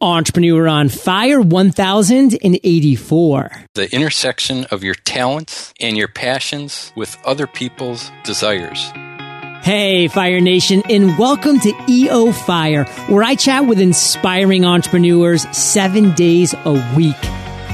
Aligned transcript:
Entrepreneur 0.00 0.68
on 0.68 0.88
Fire 0.88 1.40
1084. 1.40 3.64
The 3.74 3.92
intersection 3.92 4.64
of 4.66 4.84
your 4.84 4.94
talents 4.94 5.74
and 5.80 5.96
your 5.96 6.06
passions 6.06 6.92
with 6.94 7.18
other 7.24 7.48
people's 7.48 8.12
desires. 8.22 8.92
Hey, 9.62 10.06
Fire 10.06 10.40
Nation, 10.40 10.84
and 10.88 11.18
welcome 11.18 11.58
to 11.60 11.72
EO 11.88 12.30
Fire, 12.30 12.84
where 13.08 13.24
I 13.24 13.34
chat 13.34 13.66
with 13.66 13.80
inspiring 13.80 14.64
entrepreneurs 14.64 15.48
seven 15.56 16.14
days 16.14 16.54
a 16.64 16.94
week. 16.96 17.16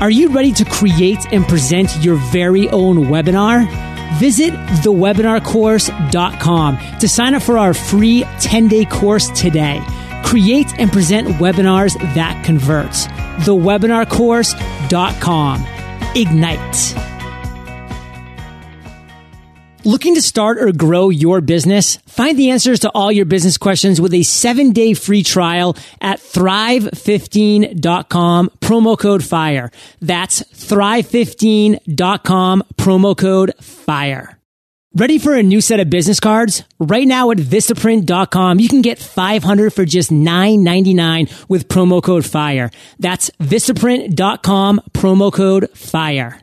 Are 0.01 0.11
you 0.11 0.31
ready 0.31 0.53
to 0.53 0.65
create 0.65 1.31
and 1.31 1.47
present 1.47 1.95
your 2.03 2.17
very 2.17 2.71
own 2.71 3.05
webinar? 3.05 3.69
Visit 4.19 4.55
thewebinarcourse.com 4.83 6.79
to 7.01 7.09
sign 7.09 7.35
up 7.35 7.43
for 7.43 7.59
our 7.59 7.75
free 7.75 8.25
10 8.41 8.69
day 8.69 8.87
course 8.87 9.29
today. 9.39 9.83
Create 10.25 10.73
and 10.79 10.91
present 10.91 11.29
webinars 11.37 11.93
that 12.15 12.43
convert. 12.45 12.91
Thewebinarcourse.com. 13.45 15.67
Ignite. 16.17 16.95
Looking 19.87 20.15
to 20.15 20.23
start 20.23 20.57
or 20.59 20.73
grow 20.73 21.11
your 21.11 21.43
business? 21.43 21.97
Find 22.07 22.39
the 22.39 22.49
answers 22.51 22.81
to 22.81 22.91
all 22.95 23.13
your 23.13 23.27
business 23.27 23.59
questions 23.59 24.01
with 24.01 24.15
a 24.15 24.23
seven 24.23 24.73
day 24.73 24.95
free 24.95 25.23
trial 25.23 25.77
at 26.01 26.21
thrive15.com 26.21 28.51
promo 28.61 28.99
code 28.99 29.23
FIRE. 29.23 29.71
That's 30.01 30.43
thrive15.com 30.43 32.63
promo 32.79 33.15
code 33.15 33.53
FIRE. 33.61 34.39
Ready 34.97 35.19
for 35.19 35.35
a 35.35 35.43
new 35.43 35.61
set 35.61 35.81
of 35.81 35.91
business 35.91 36.21
cards? 36.21 36.63
Right 36.79 37.09
now 37.09 37.33
at 37.33 37.39
Vistaprint.com, 37.39 38.61
you 38.61 38.69
can 38.69 38.81
get 38.81 39.01
500 39.01 39.73
for 39.73 39.85
just 39.85 40.13
$9.99 40.13 41.49
with 41.49 41.67
promo 41.67 42.01
code 42.01 42.25
FIRE. 42.25 42.71
That's 43.01 43.29
Vistaprint.com, 43.41 44.83
promo 44.93 45.33
code 45.33 45.69
FIRE. 45.71 46.39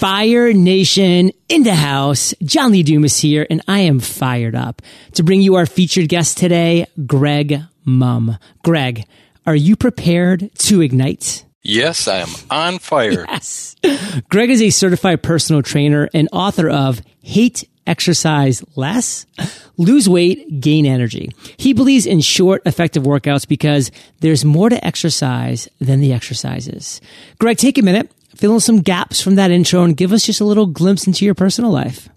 Fire 0.00 0.52
Nation 0.52 1.30
in 1.48 1.62
the 1.62 1.76
house. 1.76 2.34
John 2.42 2.72
Lee 2.72 2.82
Dumas 2.82 3.20
here, 3.20 3.46
and 3.48 3.62
I 3.68 3.82
am 3.82 4.00
fired 4.00 4.56
up 4.56 4.82
to 5.12 5.22
bring 5.22 5.42
you 5.42 5.54
our 5.54 5.66
featured 5.66 6.08
guest 6.08 6.36
today, 6.36 6.86
Greg 7.06 7.60
Mumm. 7.84 8.38
Greg, 8.64 9.04
are 9.46 9.54
you 9.54 9.76
prepared 9.76 10.50
to 10.58 10.80
ignite? 10.80 11.44
Yes, 11.62 12.08
I 12.08 12.18
am 12.18 12.28
on 12.50 12.78
fire. 12.78 13.26
Yes. 13.28 13.76
Greg 14.30 14.50
is 14.50 14.62
a 14.62 14.70
certified 14.70 15.22
personal 15.22 15.62
trainer 15.62 16.08
and 16.14 16.28
author 16.32 16.70
of 16.70 17.02
Hate 17.22 17.68
Exercise 17.86 18.64
Less, 18.76 19.26
Lose 19.76 20.08
Weight, 20.08 20.60
Gain 20.60 20.86
Energy. 20.86 21.30
He 21.56 21.72
believes 21.72 22.06
in 22.06 22.20
short, 22.20 22.62
effective 22.64 23.02
workouts 23.02 23.46
because 23.46 23.90
there's 24.20 24.44
more 24.44 24.68
to 24.68 24.84
exercise 24.86 25.68
than 25.80 26.00
the 26.00 26.12
exercises. 26.12 27.00
Greg, 27.38 27.58
take 27.58 27.78
a 27.78 27.82
minute, 27.82 28.10
fill 28.34 28.54
in 28.54 28.60
some 28.60 28.80
gaps 28.80 29.20
from 29.20 29.34
that 29.34 29.50
intro 29.50 29.82
and 29.82 29.96
give 29.96 30.12
us 30.12 30.24
just 30.24 30.40
a 30.40 30.44
little 30.44 30.66
glimpse 30.66 31.06
into 31.06 31.24
your 31.24 31.34
personal 31.34 31.70
life. 31.70 32.08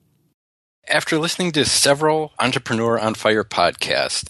After 0.87 1.17
listening 1.17 1.51
to 1.53 1.65
several 1.65 2.33
Entrepreneur 2.39 2.99
on 2.99 3.15
Fire 3.15 3.43
podcasts, 3.43 4.29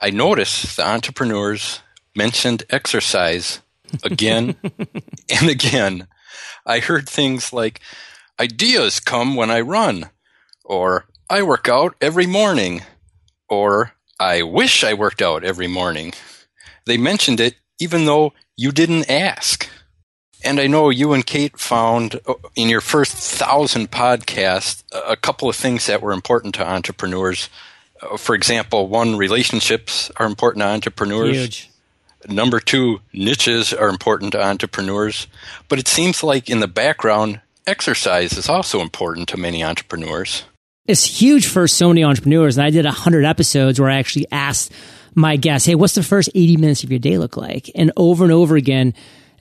I 0.00 0.10
noticed 0.10 0.76
the 0.76 0.86
entrepreneurs 0.86 1.80
mentioned 2.14 2.64
exercise 2.70 3.60
again 4.04 4.56
and 5.40 5.48
again. 5.48 6.08
I 6.64 6.80
heard 6.80 7.08
things 7.08 7.52
like, 7.52 7.80
ideas 8.38 9.00
come 9.00 9.34
when 9.34 9.50
I 9.50 9.60
run, 9.60 10.10
or 10.64 11.06
I 11.30 11.42
work 11.42 11.68
out 11.68 11.94
every 12.00 12.26
morning, 12.26 12.82
or 13.48 13.92
I 14.18 14.42
wish 14.42 14.84
I 14.84 14.94
worked 14.94 15.22
out 15.22 15.44
every 15.44 15.68
morning. 15.68 16.12
They 16.84 16.96
mentioned 16.96 17.40
it 17.40 17.56
even 17.78 18.04
though 18.04 18.32
you 18.56 18.72
didn't 18.72 19.10
ask. 19.10 19.68
And 20.44 20.60
I 20.60 20.66
know 20.66 20.90
you 20.90 21.12
and 21.12 21.26
Kate 21.26 21.58
found 21.58 22.20
uh, 22.26 22.34
in 22.54 22.68
your 22.68 22.80
first 22.80 23.14
thousand 23.16 23.90
podcasts 23.90 24.82
a 24.92 25.16
couple 25.16 25.48
of 25.48 25.56
things 25.56 25.86
that 25.86 26.02
were 26.02 26.12
important 26.12 26.54
to 26.56 26.66
entrepreneurs. 26.66 27.48
Uh, 28.00 28.16
for 28.16 28.34
example, 28.34 28.88
one, 28.88 29.16
relationships 29.16 30.10
are 30.16 30.26
important 30.26 30.62
to 30.62 30.68
entrepreneurs. 30.68 31.36
Huge. 31.36 31.70
Number 32.28 32.60
two, 32.60 33.00
niches 33.12 33.72
are 33.72 33.88
important 33.88 34.32
to 34.32 34.44
entrepreneurs. 34.44 35.26
But 35.68 35.78
it 35.78 35.88
seems 35.88 36.22
like 36.22 36.50
in 36.50 36.60
the 36.60 36.68
background, 36.68 37.40
exercise 37.66 38.36
is 38.36 38.48
also 38.48 38.80
important 38.80 39.28
to 39.28 39.36
many 39.36 39.64
entrepreneurs. 39.64 40.44
It's 40.86 41.04
huge 41.04 41.46
for 41.46 41.66
so 41.66 41.88
many 41.88 42.04
entrepreneurs. 42.04 42.56
And 42.56 42.66
I 42.66 42.70
did 42.70 42.84
100 42.84 43.24
episodes 43.24 43.80
where 43.80 43.90
I 43.90 43.98
actually 43.98 44.26
asked 44.30 44.72
my 45.14 45.36
guests, 45.36 45.66
hey, 45.66 45.74
what's 45.74 45.94
the 45.94 46.02
first 46.02 46.28
80 46.34 46.58
minutes 46.58 46.84
of 46.84 46.90
your 46.90 46.98
day 46.98 47.18
look 47.18 47.36
like? 47.36 47.70
And 47.74 47.90
over 47.96 48.22
and 48.22 48.32
over 48.32 48.54
again, 48.54 48.94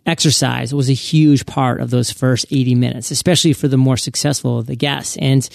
exercise 0.06 0.74
was 0.74 0.90
a 0.90 0.94
huge 0.94 1.46
part 1.46 1.82
of 1.82 1.90
those 1.90 2.12
first 2.12 2.46
80 2.52 2.76
minutes, 2.76 3.12
especially 3.12 3.54
for 3.54 3.68
the 3.68 3.78
more 3.78 3.98
successful 3.98 4.58
of 4.58 4.68
the 4.68 4.76
guests. 4.76 5.18
And, 5.18 5.48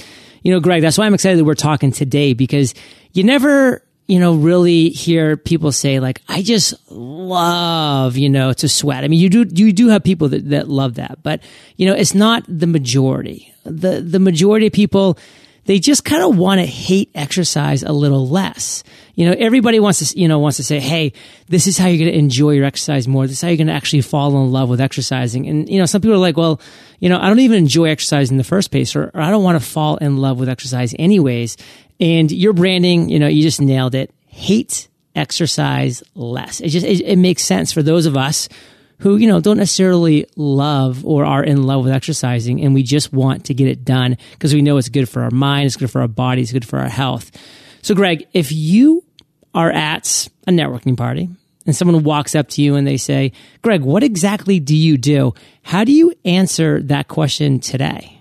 you 0.42 0.52
know, 0.52 0.60
Greg, 0.60 0.82
that's 0.82 0.98
why 0.98 1.06
I'm 1.06 1.14
excited 1.14 1.38
that 1.38 1.44
we're 1.44 1.54
talking 1.54 1.92
today 1.92 2.34
because 2.34 2.74
you 3.12 3.24
never 3.24 3.82
you 4.10 4.19
know, 4.19 4.34
really 4.34 4.88
hear 4.88 5.37
people 5.37 5.71
say 5.71 6.00
like, 6.00 6.21
I 6.28 6.43
just 6.43 6.75
love, 6.91 8.16
you 8.16 8.28
know, 8.28 8.53
to 8.53 8.69
sweat. 8.69 9.04
I 9.04 9.09
mean, 9.09 9.21
you 9.21 9.28
do, 9.28 9.47
you 9.65 9.72
do 9.72 9.87
have 9.87 10.03
people 10.03 10.31
that, 10.31 10.50
that 10.50 10.69
love 10.69 10.94
that, 10.94 11.22
but 11.22 11.41
you 11.76 11.87
know, 11.87 11.94
it's 11.94 12.12
not 12.12 12.43
the 12.49 12.66
majority. 12.66 13.54
The, 13.62 14.00
the 14.00 14.19
majority 14.19 14.66
of 14.66 14.72
people, 14.72 15.16
they 15.66 15.78
just 15.78 16.04
kind 16.04 16.25
of 16.25 16.37
want 16.37 16.60
to 16.60 16.66
hate 16.66 17.12
exercise 17.15 17.84
a 17.84 17.93
little 17.93 18.28
less. 18.28 18.82
You 19.15 19.26
know, 19.26 19.37
everybody 19.38 19.78
wants 19.78 20.10
to, 20.10 20.19
you 20.19 20.26
know, 20.26 20.41
wants 20.41 20.56
to 20.56 20.65
say, 20.65 20.81
Hey, 20.81 21.12
this 21.49 21.69
is 21.69 21.78
how 21.78 21.87
you're 21.87 21.99
going 21.99 22.12
to 22.12 22.19
enjoy 22.19 22.53
your 22.53 22.65
exercise 22.65 23.06
more. 23.06 23.28
This 23.28 23.37
is 23.37 23.43
how 23.43 23.49
you're 23.49 23.59
going 23.59 23.69
to 23.69 23.75
actually 23.75 24.00
fall 24.00 24.43
in 24.43 24.50
love 24.50 24.69
with 24.69 24.81
exercising. 24.81 25.47
And, 25.47 25.69
you 25.69 25.78
know, 25.78 25.87
some 25.87 26.00
people 26.00 26.15
are 26.15 26.19
like, 26.19 26.37
well, 26.37 26.60
you 26.99 27.09
know, 27.09 27.20
I 27.20 27.28
don't 27.28 27.38
even 27.38 27.59
enjoy 27.59 27.91
exercise 27.91 28.32
in 28.32 28.38
the 28.38 28.44
first 28.44 28.72
place, 28.72 28.97
or, 28.97 29.12
or 29.15 29.20
I 29.20 29.31
don't 29.31 29.44
want 29.44 29.62
to 29.62 29.65
fall 29.65 29.99
in 29.99 30.16
love 30.16 30.41
with 30.41 30.49
exercise 30.49 30.97
anyways. 30.99 31.56
And 32.00 32.33
your 32.33 32.53
branding, 32.53 33.09
you 33.11 33.19
know, 33.19 33.28
you 33.28 33.43
just 33.43 33.61
nailed 33.61 33.94
it. 33.94 34.12
Hate 34.27 34.88
exercise 35.15 36.03
less. 36.15 36.61
It 36.61 36.69
just, 36.69 36.87
it, 36.87 37.00
it 37.03 37.16
makes 37.16 37.43
sense 37.43 37.72
for 37.72 37.83
those 37.83 38.06
of 38.06 38.16
us 38.16 38.49
who, 39.00 39.16
you 39.16 39.27
know, 39.27 39.41
don't 39.41 39.56
necessarily 39.56 40.27
love 40.37 41.05
or 41.05 41.25
are 41.25 41.43
in 41.43 41.65
love 41.65 41.84
with 41.84 41.93
exercising 41.93 42.62
and 42.62 42.75
we 42.75 42.83
just 42.83 43.12
want 43.12 43.47
to 43.47 43.55
get 43.55 43.69
it 43.69 43.84
done 43.84 44.16
because 44.33 44.55
we 44.55 44.62
know 44.62 44.77
it's 44.77 44.88
good 44.88 45.09
for 45.09 45.22
our 45.22 45.31
mind, 45.31 45.66
it's 45.66 45.77
good 45.77 45.91
for 45.91 46.00
our 46.00 46.09
body, 46.09 46.43
it's 46.43 46.53
good 46.53 46.66
for 46.66 46.78
our 46.78 46.88
health. 46.88 47.31
So, 47.83 47.94
Greg, 47.94 48.27
if 48.32 48.53
you 48.53 49.05
are 49.55 49.71
at 49.71 50.28
a 50.47 50.50
networking 50.50 50.97
party 50.97 51.28
and 51.67 51.75
someone 51.75 52.05
walks 52.05 52.34
up 52.34 52.49
to 52.50 52.62
you 52.62 52.77
and 52.77 52.87
they 52.87 52.99
say, 52.99 53.32
Greg, 53.62 53.82
what 53.82 54.03
exactly 54.03 54.61
do 54.61 54.77
you 54.77 54.99
do? 54.99 55.34
How 55.62 55.84
do 55.84 55.93
you 55.93 56.15
answer 56.25 56.82
that 56.82 57.09
question 57.09 57.59
today? 57.59 58.21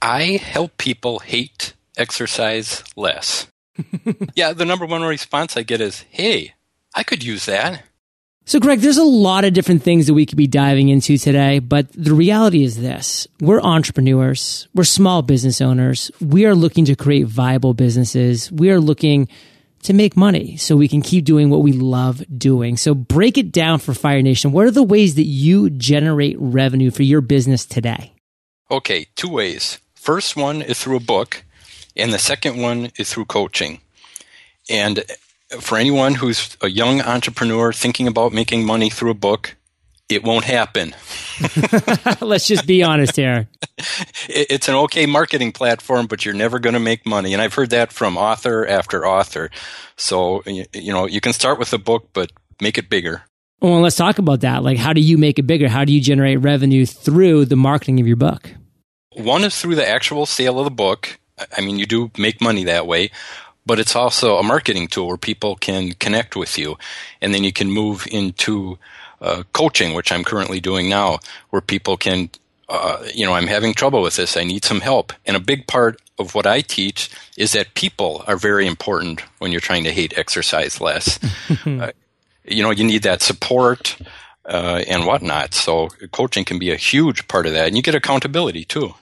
I 0.00 0.40
help 0.42 0.76
people 0.76 1.18
hate 1.18 1.74
exercise 1.98 2.82
less. 2.96 3.46
yeah, 4.34 4.52
the 4.52 4.64
number 4.64 4.86
one 4.86 5.02
response 5.02 5.56
I 5.56 5.62
get 5.62 5.80
is, 5.80 6.04
hey, 6.10 6.54
I 6.94 7.02
could 7.02 7.22
use 7.22 7.46
that. 7.46 7.82
So, 8.48 8.58
Greg, 8.58 8.80
there's 8.80 8.96
a 8.96 9.04
lot 9.04 9.44
of 9.44 9.52
different 9.52 9.82
things 9.82 10.06
that 10.06 10.14
we 10.14 10.24
could 10.24 10.38
be 10.38 10.46
diving 10.46 10.88
into 10.88 11.18
today, 11.18 11.58
but 11.58 11.92
the 11.92 12.14
reality 12.14 12.64
is 12.64 12.80
this. 12.80 13.28
We're 13.40 13.60
entrepreneurs. 13.60 14.68
We're 14.74 14.84
small 14.84 15.20
business 15.20 15.60
owners. 15.60 16.10
We 16.18 16.46
are 16.46 16.54
looking 16.54 16.86
to 16.86 16.96
create 16.96 17.26
viable 17.26 17.74
businesses. 17.74 18.50
We 18.50 18.70
are 18.70 18.80
looking 18.80 19.28
to 19.82 19.92
make 19.92 20.16
money 20.16 20.56
so 20.56 20.76
we 20.76 20.88
can 20.88 21.02
keep 21.02 21.26
doing 21.26 21.50
what 21.50 21.62
we 21.62 21.72
love 21.72 22.22
doing. 22.38 22.78
So 22.78 22.94
break 22.94 23.36
it 23.36 23.52
down 23.52 23.80
for 23.80 23.92
Fire 23.92 24.22
Nation. 24.22 24.50
What 24.50 24.66
are 24.66 24.70
the 24.70 24.82
ways 24.82 25.16
that 25.16 25.24
you 25.24 25.68
generate 25.68 26.36
revenue 26.38 26.90
for 26.90 27.02
your 27.02 27.20
business 27.20 27.66
today? 27.66 28.14
Okay, 28.70 29.08
two 29.14 29.28
ways. 29.28 29.78
First 29.94 30.36
one 30.36 30.62
is 30.62 30.82
through 30.82 30.96
a 30.96 31.00
book, 31.00 31.44
and 31.98 32.12
the 32.12 32.18
second 32.18 32.60
one 32.60 32.90
is 32.98 33.12
through 33.12 33.26
coaching. 33.26 33.80
And 34.70 35.04
for 35.60 35.78
anyone 35.78 36.14
who's 36.14 36.56
a 36.60 36.68
young 36.68 37.00
entrepreneur 37.00 37.72
thinking 37.72 38.06
about 38.06 38.32
making 38.32 38.64
money 38.64 38.90
through 38.90 39.10
a 39.10 39.14
book, 39.14 39.56
it 40.08 40.24
won't 40.24 40.44
happen. 40.44 40.94
Let's 42.20 42.46
just 42.46 42.66
be 42.66 42.82
honest 42.82 43.16
here. 43.16 43.48
It's 44.30 44.68
an 44.68 44.74
okay 44.74 45.06
marketing 45.06 45.52
platform, 45.52 46.06
but 46.06 46.24
you're 46.24 46.34
never 46.34 46.58
going 46.58 46.74
to 46.74 46.80
make 46.80 47.06
money. 47.06 47.32
And 47.32 47.40
I've 47.40 47.54
heard 47.54 47.70
that 47.70 47.92
from 47.92 48.18
author 48.18 48.66
after 48.66 49.06
author. 49.06 49.50
So, 49.96 50.42
you 50.46 50.92
know, 50.92 51.06
you 51.06 51.20
can 51.20 51.32
start 51.32 51.58
with 51.58 51.72
a 51.72 51.78
book, 51.78 52.08
but 52.12 52.32
make 52.60 52.76
it 52.76 52.90
bigger. 52.90 53.22
Well, 53.60 53.80
let's 53.80 53.96
talk 53.96 54.18
about 54.18 54.40
that. 54.40 54.62
Like, 54.64 54.76
how 54.76 54.92
do 54.92 55.00
you 55.00 55.16
make 55.16 55.38
it 55.38 55.46
bigger? 55.46 55.68
How 55.68 55.84
do 55.84 55.92
you 55.92 56.00
generate 56.00 56.40
revenue 56.40 56.84
through 56.86 57.46
the 57.46 57.56
marketing 57.56 58.00
of 58.00 58.06
your 58.06 58.16
book? 58.16 58.50
One 59.12 59.44
is 59.44 59.58
through 59.58 59.76
the 59.76 59.88
actual 59.88 60.26
sale 60.26 60.58
of 60.58 60.64
the 60.64 60.70
book. 60.70 61.18
I 61.56 61.60
mean, 61.60 61.78
you 61.78 61.86
do 61.86 62.10
make 62.16 62.40
money 62.40 62.64
that 62.64 62.86
way 62.86 63.10
but 63.68 63.78
it's 63.78 63.94
also 63.94 64.38
a 64.38 64.42
marketing 64.42 64.88
tool 64.88 65.08
where 65.08 65.18
people 65.18 65.54
can 65.54 65.92
connect 65.92 66.34
with 66.34 66.56
you. 66.58 66.78
And 67.20 67.34
then 67.34 67.44
you 67.44 67.52
can 67.52 67.70
move 67.70 68.06
into 68.10 68.78
uh, 69.20 69.42
coaching, 69.52 69.92
which 69.92 70.10
I'm 70.10 70.24
currently 70.24 70.58
doing 70.58 70.88
now, 70.88 71.18
where 71.50 71.60
people 71.60 71.98
can, 71.98 72.30
uh, 72.70 73.04
you 73.14 73.26
know, 73.26 73.34
I'm 73.34 73.46
having 73.46 73.74
trouble 73.74 74.00
with 74.00 74.16
this. 74.16 74.38
I 74.38 74.44
need 74.44 74.64
some 74.64 74.80
help. 74.80 75.12
And 75.26 75.36
a 75.36 75.40
big 75.40 75.66
part 75.66 76.00
of 76.18 76.34
what 76.34 76.46
I 76.46 76.62
teach 76.62 77.10
is 77.36 77.52
that 77.52 77.74
people 77.74 78.24
are 78.26 78.38
very 78.38 78.66
important 78.66 79.20
when 79.38 79.52
you're 79.52 79.60
trying 79.60 79.84
to 79.84 79.92
hate 79.92 80.16
exercise 80.16 80.80
less. 80.80 81.20
uh, 81.66 81.92
you 82.44 82.62
know, 82.62 82.70
you 82.70 82.84
need 82.84 83.02
that 83.02 83.20
support 83.20 83.98
uh, 84.46 84.82
and 84.88 85.04
whatnot. 85.04 85.52
So 85.52 85.88
coaching 86.10 86.46
can 86.46 86.58
be 86.58 86.70
a 86.70 86.76
huge 86.76 87.28
part 87.28 87.44
of 87.44 87.52
that, 87.52 87.66
and 87.66 87.76
you 87.76 87.82
get 87.82 87.94
accountability 87.94 88.64
too. 88.64 88.94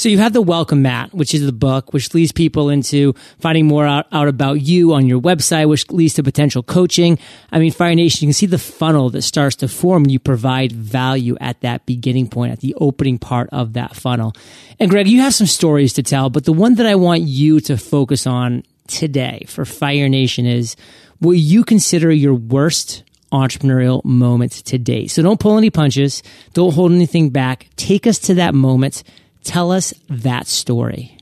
So 0.00 0.08
you 0.08 0.16
have 0.16 0.32
the 0.32 0.40
welcome 0.40 0.80
mat, 0.80 1.12
which 1.12 1.34
is 1.34 1.44
the 1.44 1.52
book, 1.52 1.92
which 1.92 2.14
leads 2.14 2.32
people 2.32 2.70
into 2.70 3.12
finding 3.38 3.66
more 3.66 3.84
out, 3.84 4.06
out, 4.10 4.28
about 4.28 4.62
you 4.62 4.94
on 4.94 5.06
your 5.06 5.20
website, 5.20 5.68
which 5.68 5.90
leads 5.90 6.14
to 6.14 6.22
potential 6.22 6.62
coaching. 6.62 7.18
I 7.52 7.58
mean, 7.58 7.70
Fire 7.70 7.94
Nation, 7.94 8.24
you 8.24 8.28
can 8.28 8.32
see 8.32 8.46
the 8.46 8.56
funnel 8.56 9.10
that 9.10 9.20
starts 9.20 9.56
to 9.56 9.68
form 9.68 10.04
when 10.04 10.10
you 10.10 10.18
provide 10.18 10.72
value 10.72 11.36
at 11.38 11.60
that 11.60 11.84
beginning 11.84 12.28
point, 12.28 12.50
at 12.50 12.60
the 12.60 12.74
opening 12.76 13.18
part 13.18 13.50
of 13.52 13.74
that 13.74 13.94
funnel. 13.94 14.32
And 14.78 14.88
Greg, 14.88 15.06
you 15.06 15.20
have 15.20 15.34
some 15.34 15.46
stories 15.46 15.92
to 15.92 16.02
tell, 16.02 16.30
but 16.30 16.46
the 16.46 16.54
one 16.54 16.76
that 16.76 16.86
I 16.86 16.94
want 16.94 17.20
you 17.20 17.60
to 17.60 17.76
focus 17.76 18.26
on 18.26 18.62
today 18.86 19.44
for 19.48 19.66
Fire 19.66 20.08
Nation 20.08 20.46
is 20.46 20.76
what 21.18 21.32
you 21.32 21.62
consider 21.62 22.10
your 22.10 22.32
worst 22.32 23.02
entrepreneurial 23.32 24.02
moment 24.02 24.52
to 24.52 24.78
date. 24.78 25.10
So 25.10 25.22
don't 25.22 25.38
pull 25.38 25.58
any 25.58 25.68
punches. 25.68 26.22
Don't 26.54 26.72
hold 26.72 26.90
anything 26.90 27.28
back. 27.28 27.68
Take 27.76 28.06
us 28.06 28.18
to 28.20 28.34
that 28.36 28.54
moment. 28.54 29.02
Tell 29.44 29.72
us 29.72 29.94
that 30.08 30.46
story. 30.46 31.18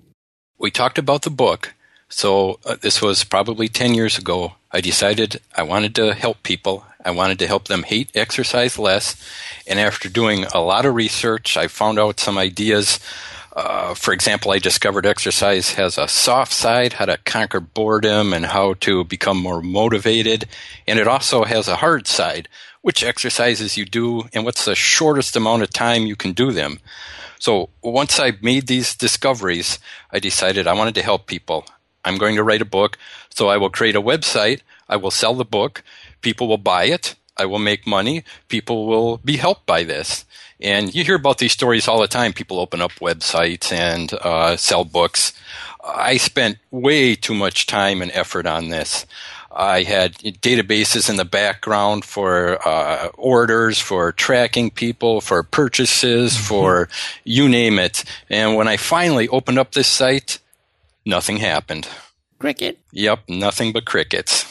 We 0.58 0.70
talked 0.70 0.98
about 0.98 1.22
the 1.22 1.30
book. 1.30 1.74
So 2.08 2.58
uh, 2.64 2.76
this 2.80 3.02
was 3.02 3.24
probably 3.24 3.68
10 3.68 3.94
years 3.94 4.18
ago. 4.18 4.54
I 4.72 4.80
decided 4.80 5.40
I 5.56 5.62
wanted 5.62 5.94
to 5.96 6.14
help 6.14 6.42
people. 6.42 6.84
I 7.04 7.10
wanted 7.10 7.38
to 7.40 7.46
help 7.46 7.68
them 7.68 7.82
hate 7.84 8.10
exercise 8.14 8.78
less. 8.78 9.16
And 9.66 9.78
after 9.78 10.08
doing 10.08 10.44
a 10.44 10.60
lot 10.60 10.86
of 10.86 10.94
research, 10.94 11.56
I 11.56 11.68
found 11.68 11.98
out 11.98 12.20
some 12.20 12.38
ideas 12.38 12.98
uh, 13.58 13.92
for 13.92 14.14
example, 14.14 14.52
I 14.52 14.60
discovered 14.60 15.04
exercise 15.04 15.72
has 15.72 15.98
a 15.98 16.06
soft 16.06 16.52
side, 16.52 16.92
how 16.92 17.06
to 17.06 17.18
conquer 17.24 17.58
boredom 17.58 18.32
and 18.32 18.46
how 18.46 18.74
to 18.74 19.02
become 19.02 19.36
more 19.36 19.60
motivated. 19.60 20.44
And 20.86 21.00
it 21.00 21.08
also 21.08 21.42
has 21.42 21.66
a 21.66 21.74
hard 21.74 22.06
side, 22.06 22.48
which 22.82 23.02
exercises 23.02 23.76
you 23.76 23.84
do 23.84 24.28
and 24.32 24.44
what's 24.44 24.64
the 24.64 24.76
shortest 24.76 25.34
amount 25.34 25.64
of 25.64 25.70
time 25.70 26.06
you 26.06 26.14
can 26.14 26.34
do 26.34 26.52
them. 26.52 26.78
So 27.38 27.70
once 27.82 28.18
I 28.18 28.32
made 28.42 28.66
these 28.66 28.94
discoveries, 28.94 29.78
I 30.10 30.18
decided 30.18 30.66
I 30.66 30.74
wanted 30.74 30.94
to 30.96 31.02
help 31.02 31.26
people. 31.26 31.64
I'm 32.04 32.18
going 32.18 32.36
to 32.36 32.42
write 32.42 32.62
a 32.62 32.66
book, 32.66 32.98
so 33.30 33.48
I 33.48 33.56
will 33.56 33.70
create 33.70 33.96
a 33.96 34.02
website. 34.02 34.60
I 34.88 34.96
will 34.96 35.10
sell 35.10 35.34
the 35.34 35.44
book. 35.44 35.82
People 36.20 36.48
will 36.48 36.58
buy 36.58 36.84
it. 36.84 37.14
I 37.36 37.46
will 37.46 37.58
make 37.58 37.86
money. 37.86 38.24
People 38.48 38.86
will 38.86 39.18
be 39.18 39.36
helped 39.36 39.66
by 39.66 39.84
this. 39.84 40.24
And 40.60 40.92
you 40.92 41.04
hear 41.04 41.14
about 41.14 41.38
these 41.38 41.52
stories 41.52 41.86
all 41.86 42.00
the 42.00 42.08
time. 42.08 42.32
People 42.32 42.58
open 42.58 42.80
up 42.80 42.92
websites 42.92 43.70
and 43.70 44.12
uh, 44.14 44.56
sell 44.56 44.84
books. 44.84 45.32
I 45.84 46.16
spent 46.16 46.58
way 46.70 47.14
too 47.14 47.34
much 47.34 47.66
time 47.66 48.02
and 48.02 48.10
effort 48.12 48.46
on 48.46 48.68
this. 48.68 49.06
I 49.58 49.82
had 49.82 50.14
databases 50.14 51.10
in 51.10 51.16
the 51.16 51.24
background 51.24 52.04
for 52.04 52.66
uh, 52.66 53.08
orders, 53.14 53.80
for 53.80 54.12
tracking 54.12 54.70
people, 54.70 55.20
for 55.20 55.42
purchases, 55.42 56.34
mm-hmm. 56.34 56.44
for 56.44 56.88
you 57.24 57.48
name 57.48 57.80
it. 57.80 58.04
And 58.30 58.54
when 58.54 58.68
I 58.68 58.76
finally 58.76 59.26
opened 59.28 59.58
up 59.58 59.72
this 59.72 59.88
site, 59.88 60.38
nothing 61.04 61.38
happened. 61.38 61.88
Cricket. 62.38 62.78
Yep, 62.92 63.24
nothing 63.28 63.72
but 63.72 63.84
crickets. 63.84 64.44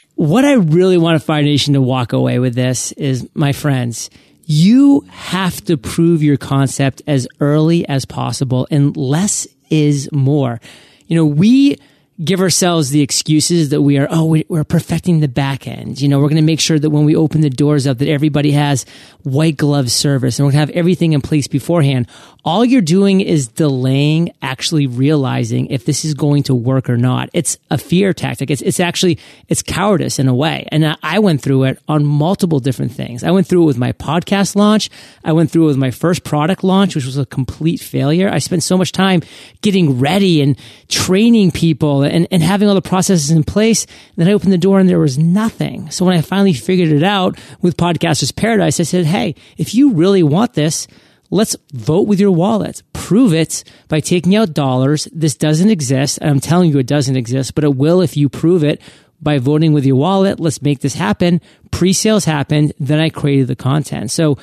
what 0.14 0.46
I 0.46 0.54
really 0.54 0.96
want 0.96 1.22
Fire 1.22 1.42
Nation 1.42 1.74
to 1.74 1.82
walk 1.82 2.14
away 2.14 2.38
with 2.38 2.54
this 2.54 2.92
is, 2.92 3.28
my 3.34 3.52
friends, 3.52 4.08
you 4.46 5.04
have 5.10 5.62
to 5.66 5.76
prove 5.76 6.22
your 6.22 6.38
concept 6.38 7.02
as 7.06 7.28
early 7.40 7.86
as 7.88 8.06
possible 8.06 8.66
and 8.70 8.96
less 8.96 9.46
is 9.68 10.08
more. 10.12 10.62
You 11.08 11.16
know, 11.16 11.26
we 11.26 11.76
give 12.22 12.40
ourselves 12.40 12.90
the 12.90 13.00
excuses 13.00 13.70
that 13.70 13.82
we 13.82 13.98
are, 13.98 14.06
oh, 14.10 14.36
we're 14.48 14.64
perfecting 14.64 15.20
the 15.20 15.28
back 15.28 15.66
end. 15.66 16.00
You 16.00 16.08
know, 16.08 16.20
we're 16.20 16.28
going 16.28 16.36
to 16.36 16.42
make 16.42 16.60
sure 16.60 16.78
that 16.78 16.90
when 16.90 17.04
we 17.04 17.16
open 17.16 17.40
the 17.40 17.50
doors 17.50 17.86
up 17.86 17.98
that 17.98 18.08
everybody 18.08 18.52
has 18.52 18.84
white 19.22 19.56
glove 19.56 19.90
service 19.90 20.38
and 20.38 20.46
we're 20.46 20.52
going 20.52 20.66
to 20.66 20.72
have 20.72 20.78
everything 20.78 21.12
in 21.12 21.20
place 21.20 21.48
beforehand 21.48 22.06
all 22.44 22.64
you're 22.64 22.82
doing 22.82 23.22
is 23.22 23.48
delaying 23.48 24.30
actually 24.42 24.86
realizing 24.86 25.66
if 25.68 25.86
this 25.86 26.04
is 26.04 26.12
going 26.12 26.42
to 26.44 26.54
work 26.54 26.90
or 26.90 26.96
not. 26.98 27.30
It's 27.32 27.56
a 27.70 27.78
fear 27.78 28.12
tactic. 28.12 28.50
It's, 28.50 28.60
it's 28.60 28.80
actually, 28.80 29.18
it's 29.48 29.62
cowardice 29.62 30.18
in 30.18 30.28
a 30.28 30.34
way. 30.34 30.68
And 30.70 30.96
I 31.02 31.20
went 31.20 31.40
through 31.40 31.64
it 31.64 31.78
on 31.88 32.04
multiple 32.04 32.60
different 32.60 32.92
things. 32.92 33.24
I 33.24 33.30
went 33.30 33.46
through 33.46 33.62
it 33.62 33.66
with 33.66 33.78
my 33.78 33.92
podcast 33.92 34.56
launch. 34.56 34.90
I 35.24 35.32
went 35.32 35.50
through 35.50 35.64
it 35.64 35.68
with 35.68 35.76
my 35.78 35.90
first 35.90 36.22
product 36.22 36.62
launch, 36.62 36.94
which 36.94 37.06
was 37.06 37.16
a 37.16 37.24
complete 37.24 37.80
failure. 37.80 38.28
I 38.30 38.38
spent 38.38 38.62
so 38.62 38.76
much 38.76 38.92
time 38.92 39.22
getting 39.62 39.98
ready 39.98 40.42
and 40.42 40.58
training 40.88 41.50
people 41.50 42.03
and, 42.12 42.28
and 42.30 42.42
having 42.42 42.68
all 42.68 42.74
the 42.74 42.82
processes 42.82 43.30
in 43.30 43.44
place. 43.44 43.86
Then 44.16 44.28
I 44.28 44.32
opened 44.32 44.52
the 44.52 44.58
door 44.58 44.78
and 44.78 44.88
there 44.88 44.98
was 44.98 45.18
nothing. 45.18 45.90
So 45.90 46.04
when 46.04 46.16
I 46.16 46.20
finally 46.20 46.52
figured 46.52 46.90
it 46.90 47.02
out 47.02 47.38
with 47.60 47.76
Podcasters 47.76 48.34
Paradise, 48.34 48.80
I 48.80 48.84
said, 48.84 49.06
Hey, 49.06 49.34
if 49.56 49.74
you 49.74 49.92
really 49.92 50.22
want 50.22 50.54
this, 50.54 50.86
Let's 51.30 51.56
vote 51.72 52.06
with 52.06 52.20
your 52.20 52.30
wallet. 52.30 52.84
Prove 52.92 53.34
it 53.34 53.64
by 53.88 53.98
taking 53.98 54.36
out 54.36 54.54
dollars. 54.54 55.08
This 55.12 55.36
doesn't 55.36 55.68
exist. 55.68 56.20
I'm 56.22 56.38
telling 56.38 56.70
you 56.70 56.78
it 56.78 56.86
doesn't 56.86 57.16
exist, 57.16 57.56
but 57.56 57.64
it 57.64 57.74
will 57.74 58.02
if 58.02 58.16
you 58.16 58.28
prove 58.28 58.62
it 58.62 58.80
by 59.20 59.38
voting 59.38 59.72
with 59.72 59.84
your 59.84 59.96
wallet. 59.96 60.38
Let's 60.38 60.62
make 60.62 60.78
this 60.78 60.94
happen. 60.94 61.40
Pre-sales 61.72 62.24
happened. 62.24 62.72
Then 62.78 63.00
I 63.00 63.08
created 63.08 63.48
the 63.48 63.56
content. 63.56 64.12
So 64.12 64.38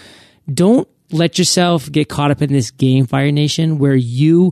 don't 0.54 0.88
let 1.12 1.38
yourself 1.38 1.90
get 1.90 2.10
caught 2.10 2.32
up 2.32 2.42
in 2.42 2.52
this 2.52 2.72
game, 2.72 3.06
Fire 3.06 3.32
Nation, 3.32 3.78
where 3.78 3.96
you 3.96 4.52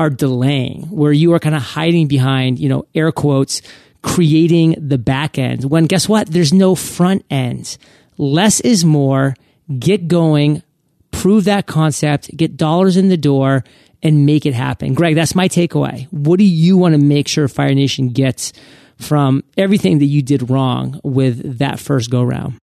are 0.00 0.10
delaying, 0.10 0.82
where 0.90 1.12
you 1.12 1.32
are 1.34 1.38
kind 1.38 1.54
of 1.54 1.62
hiding 1.62 2.08
behind, 2.08 2.58
you 2.58 2.68
know, 2.68 2.86
air 2.94 3.12
quotes, 3.12 3.62
creating 4.02 4.74
the 4.78 4.98
back 4.98 5.38
end 5.38 5.64
when 5.64 5.84
guess 5.84 6.08
what? 6.08 6.26
There's 6.26 6.52
no 6.52 6.74
front 6.74 7.24
end. 7.30 7.78
Less 8.16 8.60
is 8.60 8.84
more. 8.84 9.36
Get 9.78 10.08
going 10.08 10.62
prove 11.10 11.44
that 11.44 11.66
concept, 11.66 12.34
get 12.36 12.56
dollars 12.56 12.96
in 12.96 13.08
the 13.08 13.16
door, 13.16 13.64
and 14.02 14.24
make 14.24 14.46
it 14.46 14.54
happen. 14.54 14.94
Greg, 14.94 15.14
that's 15.14 15.34
my 15.34 15.48
takeaway. 15.48 16.10
What 16.10 16.38
do 16.38 16.44
you 16.44 16.76
want 16.76 16.94
to 16.94 16.98
make 16.98 17.28
sure 17.28 17.46
Fire 17.48 17.74
Nation 17.74 18.08
gets 18.08 18.52
from 18.98 19.44
everything 19.56 19.98
that 19.98 20.06
you 20.06 20.22
did 20.22 20.48
wrong 20.48 21.00
with 21.04 21.58
that 21.58 21.78
first 21.78 22.10
go 22.10 22.22
round? 22.22 22.56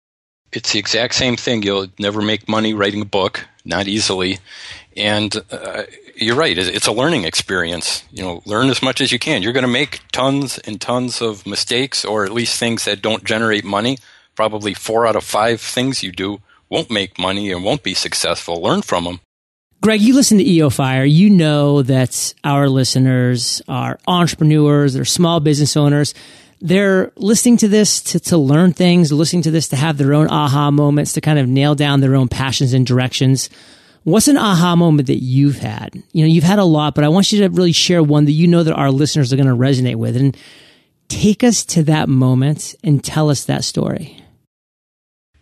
It's 0.52 0.72
the 0.72 0.78
exact 0.78 1.14
same 1.14 1.36
thing. 1.36 1.64
You'll 1.64 1.88
never 1.98 2.22
make 2.22 2.48
money 2.48 2.74
writing 2.74 3.02
a 3.02 3.06
book, 3.06 3.44
not 3.64 3.88
easily. 3.88 4.38
And 4.96 5.36
uh, 5.50 5.84
you're 6.16 6.36
right. 6.36 6.56
It's 6.56 6.86
a 6.86 6.92
learning 6.92 7.24
experience. 7.24 8.04
You 8.10 8.22
know, 8.22 8.42
learn 8.46 8.70
as 8.70 8.82
much 8.82 9.00
as 9.00 9.12
you 9.12 9.18
can. 9.18 9.42
You're 9.42 9.52
going 9.52 9.62
to 9.62 9.68
make 9.68 10.00
tons 10.12 10.58
and 10.58 10.80
tons 10.80 11.20
of 11.20 11.46
mistakes, 11.46 12.04
or 12.04 12.24
at 12.24 12.32
least 12.32 12.58
things 12.58 12.84
that 12.84 13.02
don't 13.02 13.24
generate 13.24 13.64
money. 13.64 13.98
Probably 14.34 14.74
four 14.74 15.06
out 15.06 15.16
of 15.16 15.24
five 15.24 15.60
things 15.60 16.02
you 16.02 16.12
do 16.12 16.40
won't 16.68 16.90
make 16.90 17.18
money 17.18 17.52
and 17.52 17.64
won't 17.64 17.82
be 17.82 17.94
successful. 17.94 18.60
Learn 18.60 18.82
from 18.82 19.04
them. 19.04 19.20
Greg, 19.80 20.00
you 20.00 20.14
listen 20.14 20.38
to 20.38 20.48
EO 20.48 20.70
Fire. 20.70 21.04
You 21.04 21.28
know 21.28 21.82
that 21.82 22.32
our 22.42 22.68
listeners 22.70 23.60
are 23.68 23.98
entrepreneurs, 24.08 24.94
they're 24.94 25.04
small 25.04 25.40
business 25.40 25.76
owners. 25.76 26.14
They're 26.60 27.12
listening 27.16 27.58
to 27.58 27.68
this 27.68 28.00
to, 28.04 28.20
to 28.20 28.38
learn 28.38 28.72
things, 28.72 29.12
listening 29.12 29.42
to 29.42 29.50
this 29.50 29.68
to 29.68 29.76
have 29.76 29.98
their 29.98 30.14
own 30.14 30.28
aha 30.28 30.70
moments, 30.70 31.12
to 31.12 31.20
kind 31.20 31.38
of 31.38 31.46
nail 31.46 31.74
down 31.74 32.00
their 32.00 32.14
own 32.14 32.28
passions 32.28 32.72
and 32.72 32.86
directions. 32.86 33.50
What's 34.04 34.28
an 34.28 34.36
aha 34.36 34.76
moment 34.76 35.08
that 35.08 35.22
you've 35.22 35.58
had? 35.58 36.02
You 36.12 36.24
know, 36.24 36.30
you've 36.30 36.44
had 36.44 36.58
a 36.58 36.64
lot, 36.64 36.94
but 36.94 37.04
I 37.04 37.08
want 37.08 37.32
you 37.32 37.40
to 37.40 37.48
really 37.48 37.72
share 37.72 38.02
one 38.02 38.26
that 38.26 38.32
you 38.32 38.46
know 38.46 38.62
that 38.62 38.74
our 38.74 38.90
listeners 38.90 39.32
are 39.32 39.36
going 39.36 39.48
to 39.48 39.56
resonate 39.56 39.96
with 39.96 40.14
and 40.14 40.36
take 41.08 41.42
us 41.42 41.64
to 41.64 41.82
that 41.84 42.10
moment 42.10 42.74
and 42.84 43.02
tell 43.02 43.30
us 43.30 43.44
that 43.46 43.64
story. 43.64 44.22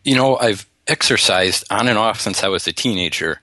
You 0.04 0.14
know, 0.14 0.37
I've 0.37 0.66
exercised 0.87 1.64
on 1.71 1.88
and 1.88 1.99
off 1.99 2.21
since 2.21 2.45
I 2.45 2.49
was 2.49 2.69
a 2.69 2.73
teenager, 2.73 3.40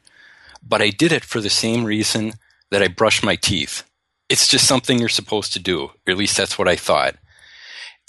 but 0.65 0.81
I 0.81 0.89
did 0.89 1.11
it 1.11 1.25
for 1.25 1.41
the 1.41 1.49
same 1.49 1.83
reason 1.83 2.33
that 2.71 2.81
I 2.81 2.87
brush 2.87 3.21
my 3.21 3.35
teeth. 3.35 3.83
It's 4.29 4.47
just 4.47 4.67
something 4.67 4.99
you're 4.99 5.09
supposed 5.09 5.51
to 5.53 5.59
do, 5.59 5.85
or 5.85 6.11
at 6.11 6.17
least 6.17 6.37
that's 6.37 6.57
what 6.57 6.67
I 6.69 6.77
thought. 6.77 7.15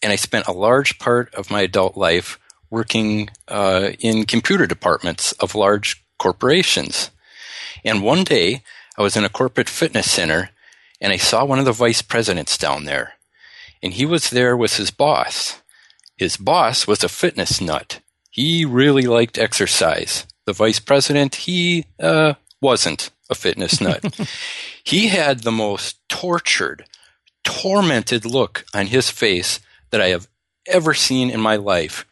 And 0.01 0.13
I 0.13 0.17
spent 0.17 0.47
a 0.47 0.53
large 0.53 1.01
part 1.01 1.35
of 1.35 1.51
my 1.51 1.63
adult 1.63 1.97
life 1.97 2.39
working 2.71 3.31
uh, 3.49 3.91
in 3.99 4.27
computer 4.27 4.67
departments 4.67 5.33
of 5.33 5.57
large 5.57 6.05
corporations. 6.21 7.11
And 7.85 8.03
one 8.03 8.23
day, 8.23 8.63
I 8.97 9.03
was 9.03 9.17
in 9.17 9.25
a 9.25 9.31
corporate 9.31 9.71
fitness 9.71 10.09
center 10.09 10.51
and 11.01 11.13
I 11.13 11.17
saw 11.17 11.45
one 11.45 11.59
of 11.59 11.65
the 11.65 11.73
vice 11.73 12.03
presidents 12.03 12.59
down 12.59 12.85
there. 12.85 13.15
And 13.83 13.95
he 13.95 14.05
was 14.05 14.29
there 14.29 14.57
with 14.57 14.77
his 14.77 14.91
boss. 14.91 15.63
His 16.17 16.37
boss 16.37 16.87
was 16.87 17.03
a 17.03 17.09
fitness 17.09 17.61
nut. 17.61 18.01
He 18.31 18.67
really 18.67 19.05
liked 19.05 19.39
exercise. 19.39 20.27
The 20.45 20.53
vice 20.53 20.79
president, 20.79 21.35
he 21.35 21.87
uh, 21.99 22.35
wasn't 22.61 23.11
a 23.31 23.35
fitness 23.35 23.81
nut. 23.87 24.05
he 24.85 25.09
had 25.09 25.41
the 25.41 25.51
most 25.51 25.97
tortured, 26.11 26.85
tormented 27.43 28.27
look 28.27 28.67
on 28.75 28.89
his 28.89 29.09
face 29.09 29.61
that 29.91 30.03
I 30.03 30.09
have 30.09 30.29
ever 30.67 30.93
seen 30.93 31.31
in 31.31 31.41
my 31.41 31.57
life. 31.57 32.05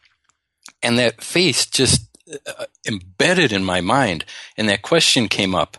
And 0.81 0.97
that 0.97 1.21
face 1.21 1.67
just 1.67 2.08
embedded 2.87 3.51
in 3.51 3.63
my 3.63 3.81
mind. 3.81 4.25
And 4.57 4.69
that 4.69 4.81
question 4.81 5.27
came 5.27 5.55
up 5.55 5.77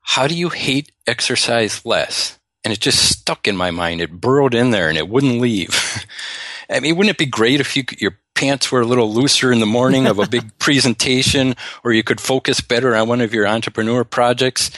How 0.00 0.26
do 0.26 0.34
you 0.34 0.48
hate 0.48 0.92
exercise 1.06 1.84
less? 1.84 2.38
And 2.64 2.72
it 2.72 2.80
just 2.80 3.10
stuck 3.10 3.46
in 3.46 3.56
my 3.56 3.70
mind. 3.70 4.00
It 4.00 4.20
burrowed 4.20 4.54
in 4.54 4.70
there 4.70 4.88
and 4.88 4.98
it 4.98 5.08
wouldn't 5.08 5.40
leave. 5.40 6.04
I 6.70 6.80
mean, 6.80 6.96
wouldn't 6.96 7.14
it 7.14 7.18
be 7.18 7.26
great 7.26 7.60
if 7.60 7.76
you 7.76 7.84
your 7.98 8.18
pants 8.34 8.70
were 8.70 8.82
a 8.82 8.86
little 8.86 9.12
looser 9.12 9.52
in 9.52 9.60
the 9.60 9.66
morning 9.66 10.06
of 10.06 10.18
a 10.18 10.28
big 10.28 10.58
presentation, 10.58 11.54
or 11.84 11.92
you 11.92 12.02
could 12.02 12.20
focus 12.20 12.60
better 12.60 12.94
on 12.94 13.08
one 13.08 13.20
of 13.20 13.32
your 13.32 13.46
entrepreneur 13.46 14.04
projects? 14.04 14.70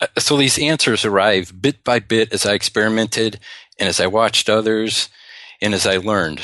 Uh, 0.00 0.06
so 0.18 0.36
these 0.36 0.58
answers 0.58 1.04
arrived 1.04 1.60
bit 1.60 1.84
by 1.84 1.98
bit 1.98 2.32
as 2.32 2.46
I 2.46 2.54
experimented 2.54 3.38
and 3.78 3.88
as 3.88 4.00
I 4.00 4.06
watched 4.06 4.48
others 4.48 5.08
and 5.60 5.74
as 5.74 5.86
I 5.86 5.96
learned. 5.96 6.40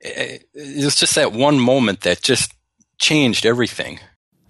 It 0.00 0.48
was 0.54 0.96
just 0.96 1.14
that 1.14 1.32
one 1.32 1.60
moment 1.60 2.00
that 2.00 2.22
just 2.22 2.52
changed 3.02 3.44
everything. 3.44 4.00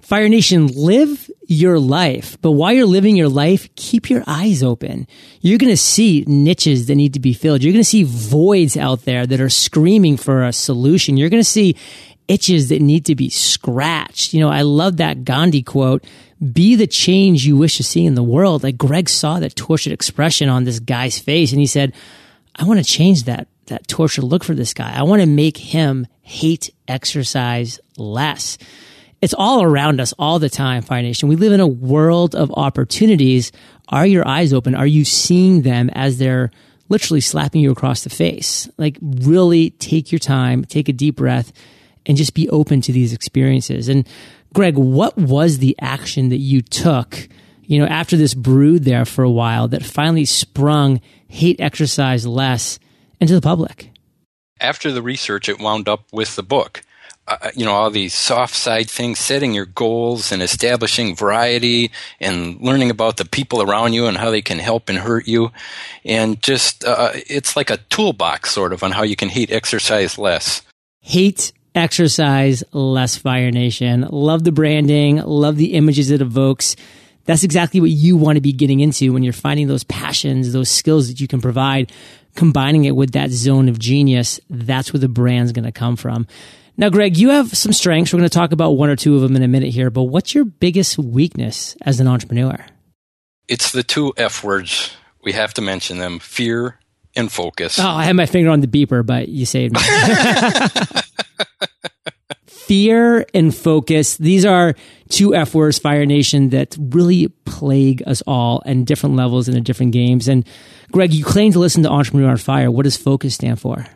Fire 0.03 0.29
Nation, 0.29 0.67
live 0.67 1.31
your 1.49 1.79
life. 1.79 2.37
But 2.43 2.53
while 2.53 2.73
you're 2.73 2.87
living 2.87 3.17
your 3.17 3.31
life, 3.31 3.75
keep 3.77 4.11
your 4.11 4.23
eyes 4.27 4.63
open. 4.63 5.07
You're 5.41 5.59
going 5.59 5.73
to 5.73 5.77
see 5.77 6.25
niches 6.27 6.87
that 6.87 6.97
need 6.97 7.15
to 7.15 7.21
be 7.21 7.33
filled. 7.33 7.63
You're 7.63 7.73
going 7.73 7.85
to 7.85 7.89
see 7.89 8.03
voids 8.03 8.77
out 8.77 9.05
there 9.07 9.27
that 9.27 9.41
are 9.41 9.49
screaming 9.49 10.19
for 10.19 10.45
a 10.45 10.53
solution. 10.53 11.17
You're 11.17 11.31
going 11.31 11.43
to 11.43 11.49
see 11.49 11.77
itches 12.29 12.69
that 12.69 12.83
need 12.83 13.07
to 13.07 13.15
be 13.15 13.31
scratched. 13.31 14.35
You 14.35 14.41
know, 14.41 14.51
I 14.51 14.63
love 14.63 14.99
that 14.99 15.25
Gandhi 15.25 15.63
quote 15.63 16.05
be 16.53 16.75
the 16.75 16.89
change 16.89 17.47
you 17.47 17.57
wish 17.57 17.77
to 17.77 17.85
see 17.85 18.05
in 18.05 18.17
the 18.17 18.23
world. 18.23 18.65
Like 18.65 18.77
Greg 18.77 19.09
saw 19.09 19.39
that 19.39 19.55
tortured 19.55 19.93
expression 19.93 20.49
on 20.49 20.65
this 20.65 20.81
guy's 20.81 21.19
face 21.19 21.53
and 21.53 21.61
he 21.61 21.67
said, 21.67 21.95
I 22.57 22.65
want 22.65 22.81
to 22.81 22.85
change 22.85 23.25
that, 23.25 23.47
that 23.67 23.87
tortured 23.87 24.25
look 24.25 24.43
for 24.43 24.55
this 24.55 24.75
guy. 24.75 24.93
I 24.93 25.05
want 25.05 25.23
to 25.23 25.27
make 25.27 25.57
him 25.57 26.07
hate 26.21 26.71
exercise 26.89 27.79
less. 27.97 28.59
It's 29.21 29.35
all 29.35 29.63
around 29.63 30.01
us 30.01 30.13
all 30.19 30.39
the 30.39 30.51
time, 30.51 30.83
Fire 30.83 31.03
Nation. 31.03 31.29
We 31.29 31.37
live 31.37 31.53
in 31.53 31.61
a 31.61 31.67
world 31.67 32.35
of 32.35 32.51
opportunities. 32.53 33.53
Are 33.89 34.07
your 34.07 34.27
eyes 34.27 34.53
open? 34.53 34.75
Are 34.75 34.87
you 34.87 35.05
seeing 35.05 35.63
them 35.63 35.91
as 35.91 36.19
they're 36.19 36.51
literally 36.89 37.21
slapping 37.21 37.61
you 37.61 37.71
across 37.71 38.03
the 38.03 38.11
face? 38.11 38.69
Like 38.79 38.99
really 39.01 39.71
take 39.71 40.11
your 40.11 40.19
time, 40.19 40.65
take 40.65 40.89
a 40.89 40.93
deep 40.93 41.17
breath 41.17 41.53
and 42.05 42.17
just 42.17 42.35
be 42.35 42.49
open 42.51 42.81
to 42.81 42.93
these 42.93 43.13
experiences. 43.13 43.89
And 43.89 44.09
Greg, 44.53 44.77
what 44.77 45.17
was 45.17 45.59
the 45.59 45.77
action 45.81 46.29
that 46.31 46.39
you 46.39 46.61
took, 46.61 47.29
you 47.63 47.79
know, 47.79 47.87
after 47.87 48.17
this 48.17 48.35
brood 48.35 48.85
there 48.85 49.05
for 49.05 49.23
a 49.23 49.31
while 49.31 49.69
that 49.69 49.85
finally 49.85 50.25
sprung 50.25 51.01
hate 51.29 51.61
exercise 51.61 52.27
less 52.27 52.79
into 53.21 53.35
the 53.35 53.41
public? 53.41 53.91
After 54.61 54.93
the 54.93 55.03
research, 55.03 55.49
it 55.49 55.61
wound 55.61 55.89
up 55.89 56.05
with 56.13 56.37
the 56.37 56.43
book. 56.43 56.83
Uh, 57.29 57.51
you 57.55 57.65
know, 57.65 57.73
all 57.73 57.89
these 57.89 58.13
soft 58.13 58.55
side 58.55 58.91
things, 58.91 59.17
setting 59.17 59.55
your 59.55 59.65
goals 59.65 60.33
and 60.33 60.43
establishing 60.43 61.15
variety 61.15 61.93
and 62.21 62.61
learning 62.61 62.91
about 62.91 63.17
the 63.17 63.25
people 63.25 63.63
around 63.63 63.93
you 63.93 64.07
and 64.07 64.17
how 64.17 64.29
they 64.29 64.43
can 64.43 64.59
help 64.59 64.89
and 64.89 64.99
hurt 64.99 65.29
you. 65.29 65.53
And 66.05 66.43
just, 66.43 66.85
uh, 66.85 67.11
it's 67.15 67.57
like 67.57 67.71
a 67.71 67.77
toolbox 67.91 68.51
sort 68.51 68.73
of 68.73 68.83
on 68.83 68.91
how 68.91 69.05
you 69.05 69.15
can 69.15 69.29
hate 69.29 69.53
exercise 69.53 70.19
less. 70.19 70.63
Hate 71.01 71.53
exercise 71.77 72.65
less 72.73 73.17
Fire 73.17 73.53
Nation. 73.53 74.07
Love 74.11 74.43
the 74.43 74.53
branding, 74.53 75.17
love 75.19 75.57
the 75.57 75.75
images 75.75 76.11
it 76.11 76.21
evokes. 76.21 76.75
That's 77.25 77.45
exactly 77.45 77.81
what 77.81 77.91
you 77.91 78.17
want 78.17 78.37
to 78.37 78.41
be 78.41 78.53
getting 78.53 78.81
into 78.81 79.13
when 79.13 79.23
you're 79.23 79.33
finding 79.33 79.69
those 79.69 79.85
passions, 79.85 80.53
those 80.53 80.71
skills 80.71 81.07
that 81.09 81.21
you 81.21 81.29
can 81.29 81.41
provide, 81.41 81.93
combining 82.35 82.85
it 82.85 82.97
with 82.97 83.13
that 83.13 83.31
zone 83.31 83.69
of 83.69 83.79
genius. 83.79 84.41
That's 84.51 84.93
where 84.93 85.01
the 85.01 85.09
brand's 85.09 85.53
going 85.53 85.65
to 85.65 85.73
come 85.73 85.95
from. 85.95 86.27
Now, 86.77 86.89
Greg, 86.89 87.17
you 87.17 87.31
have 87.31 87.57
some 87.57 87.73
strengths. 87.73 88.13
We're 88.13 88.19
going 88.19 88.29
to 88.29 88.35
talk 88.35 88.53
about 88.53 88.73
one 88.73 88.89
or 88.89 88.97
two 88.97 89.15
of 89.15 89.21
them 89.21 89.37
in 89.37 89.43
a 89.43 89.49
minute 89.49 89.71
here, 89.73 89.91
but 89.91 90.05
what's 90.05 90.35
your 90.35 90.45
biggest 90.45 90.99
weakness 90.99 91.77
as 91.83 92.01
an 92.01 92.09
entrepreneur? 92.09 92.65
It's 93.49 93.73
the 93.73 93.83
two 93.83 94.13
F 94.17 94.43
words. 94.43 94.95
We 95.23 95.33
have 95.33 95.53
to 95.55 95.63
mention 95.63 95.99
them 95.99 96.19
fear 96.19 96.79
and 97.15 97.31
focus. 97.31 97.79
Oh, 97.79 97.87
I 97.87 98.05
had 98.05 98.17
my 98.17 98.27
finger 98.27 98.51
on 98.51 98.61
the 98.61 98.67
beeper, 98.67 99.05
but 99.05 99.29
you 99.29 99.47
saved 99.47 99.75
me. 99.75 99.81
Fear 102.47 103.27
and 103.35 103.55
focus. 103.55 104.17
These 104.17 104.47
are 104.47 104.75
two 105.11 105.35
F 105.35 105.55
words, 105.55 105.79
Fire 105.79 106.07
Nation, 106.07 106.51
that 106.51 106.75
really 106.79 107.29
plague 107.45 108.03
us 108.07 108.23
all 108.27 108.63
and 108.65 108.87
different 108.87 109.17
levels 109.17 109.49
and 109.49 109.57
in 109.57 109.63
different 109.63 109.93
games. 109.93 110.27
And 110.29 110.47
Greg, 110.91 111.13
you 111.13 111.25
claim 111.25 111.53
to 111.53 111.59
listen 111.59 111.83
to 111.83 111.91
Entrepreneur 111.91 112.31
on 112.31 112.37
Fire. 112.39 112.71
What 112.71 112.85
does 112.85 112.97
focus 112.97 113.35
stand 113.35 113.61
for? 113.61 113.87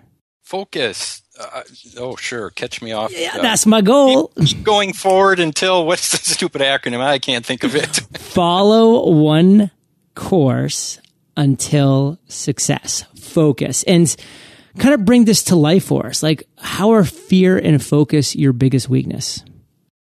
Focus. 0.43 1.23
Uh, 1.39 1.63
oh, 1.99 2.17
sure. 2.17 2.51
Catch 2.51 2.83
me 2.83 2.93
off. 2.93 3.13
Yeah, 3.17 3.37
uh, 3.37 3.43
that's 3.43 3.67
my 3.67 3.81
goal. 3.81 4.33
Going 4.63 4.93
forward 4.93 5.41
until 5.41 5.87
what's 5.87 6.11
the 6.11 6.19
stupid 6.19 6.63
acronym? 6.63 7.01
I 7.01 7.19
can't 7.19 7.45
think 7.45 7.65
of 7.65 7.75
it. 7.75 7.97
Follow 8.19 9.11
one 9.11 9.71
course 10.15 11.01
until 11.37 12.19
success. 12.29 13.05
Focus. 13.19 13.83
And 13.85 14.15
kind 14.79 14.95
of 14.95 15.05
bring 15.05 15.25
this 15.25 15.45
to 15.45 15.57
life 15.57 15.85
for 15.85 16.07
us. 16.07 16.23
Like, 16.23 16.49
how 16.59 16.91
are 16.93 17.05
fear 17.05 17.59
and 17.59 17.85
focus 17.85 18.35
your 18.35 18.53
biggest 18.53 18.89
weakness? 18.89 19.45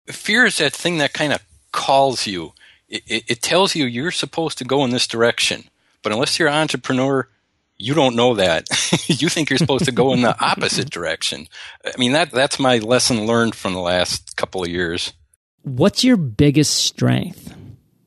Fear 0.08 0.46
is 0.46 0.58
that 0.58 0.74
thing 0.74 0.98
that 0.98 1.14
kind 1.14 1.34
of 1.34 1.44
calls 1.72 2.28
you. 2.28 2.54
It, 2.90 3.04
it, 3.08 3.24
it, 3.28 3.42
tells 3.42 3.76
you 3.76 3.86
you're 3.86 4.12
supposed 4.12 4.58
to 4.60 4.66
go 4.66 4.84
in 4.84 4.92
this 4.92 5.08
direction. 5.08 5.64
But 6.04 6.12
unless 6.12 6.38
you're 6.38 6.50
an 6.50 6.56
entrepreneur, 6.56 7.28
you 7.78 7.94
don't 7.94 8.16
know 8.16 8.36
that. 8.36 8.68
you 9.08 9.30
think 9.30 9.50
you're 9.50 9.58
supposed 9.58 9.86
to 9.86 9.92
go 9.92 10.14
in 10.14 10.22
the 10.22 10.40
opposite 10.44 10.90
direction. 10.90 11.48
I 11.86 11.92
mean, 11.98 12.14
that, 12.14 12.32
that's 12.32 12.60
my 12.60 12.78
lesson 12.80 13.26
learned 13.26 13.56
from 13.56 13.74
the 13.74 13.80
last 13.80 14.36
couple 14.36 14.64
of 14.64 14.70
years. 14.70 15.14
What's 15.64 16.04
your 16.04 16.18
biggest 16.18 16.74
strength? 16.74 17.56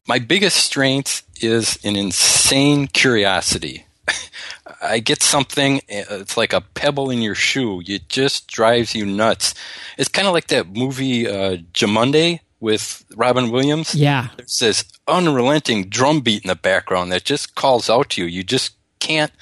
My 0.07 0.19
biggest 0.19 0.59
strength 0.59 1.27
is 1.43 1.79
an 1.85 1.97
insane 1.97 2.87
curiosity. 2.87 3.87
I 4.83 5.01
get 5.01 5.23
something, 5.23 5.81
it's 5.89 6.37
like 6.37 6.53
a 6.53 6.61
pebble 6.61 7.11
in 7.11 7.23
your 7.23 7.35
shoe. 7.35 7.83
It 7.87 8.09
just 8.09 8.47
drives 8.47 8.95
you 8.95 9.07
nuts. 9.07 9.55
It's 9.99 10.09
kind 10.09 10.29
of 10.29 10.35
like 10.35 10.49
that 10.49 10.69
movie 10.69 11.27
uh, 11.27 11.57
Jumanji 11.73 12.41
with 12.61 13.05
Robin 13.17 13.51
Williams. 13.51 13.95
Yeah. 13.95 14.29
There's 14.37 14.59
this 14.59 14.85
unrelenting 15.09 15.89
drum 15.89 16.21
beat 16.21 16.45
in 16.45 16.49
the 16.49 16.57
background 16.57 17.11
that 17.13 17.25
just 17.25 17.55
calls 17.55 17.91
out 17.91 18.11
to 18.11 18.23
you. 18.23 18.29
You 18.29 18.43
just 18.43 18.75
can't 18.99 19.33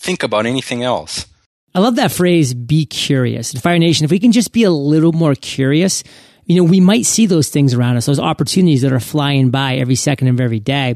think 0.00 0.22
about 0.22 0.46
anything 0.46 0.82
else. 0.82 1.26
I 1.74 1.78
love 1.78 1.96
that 1.96 2.10
phrase, 2.10 2.52
be 2.52 2.84
curious. 2.84 3.54
In 3.54 3.60
Fire 3.60 3.78
Nation, 3.78 4.04
if 4.04 4.10
we 4.10 4.18
can 4.18 4.32
just 4.32 4.52
be 4.52 4.64
a 4.64 4.70
little 4.70 5.12
more 5.12 5.36
curious, 5.36 6.02
you 6.46 6.56
know, 6.56 6.64
we 6.64 6.80
might 6.80 7.06
see 7.06 7.26
those 7.26 7.48
things 7.48 7.74
around 7.74 7.96
us, 7.96 8.06
those 8.06 8.18
opportunities 8.18 8.82
that 8.82 8.92
are 8.92 8.98
flying 8.98 9.50
by 9.50 9.76
every 9.76 9.94
second 9.94 10.28
of 10.28 10.40
every 10.40 10.58
day. 10.58 10.94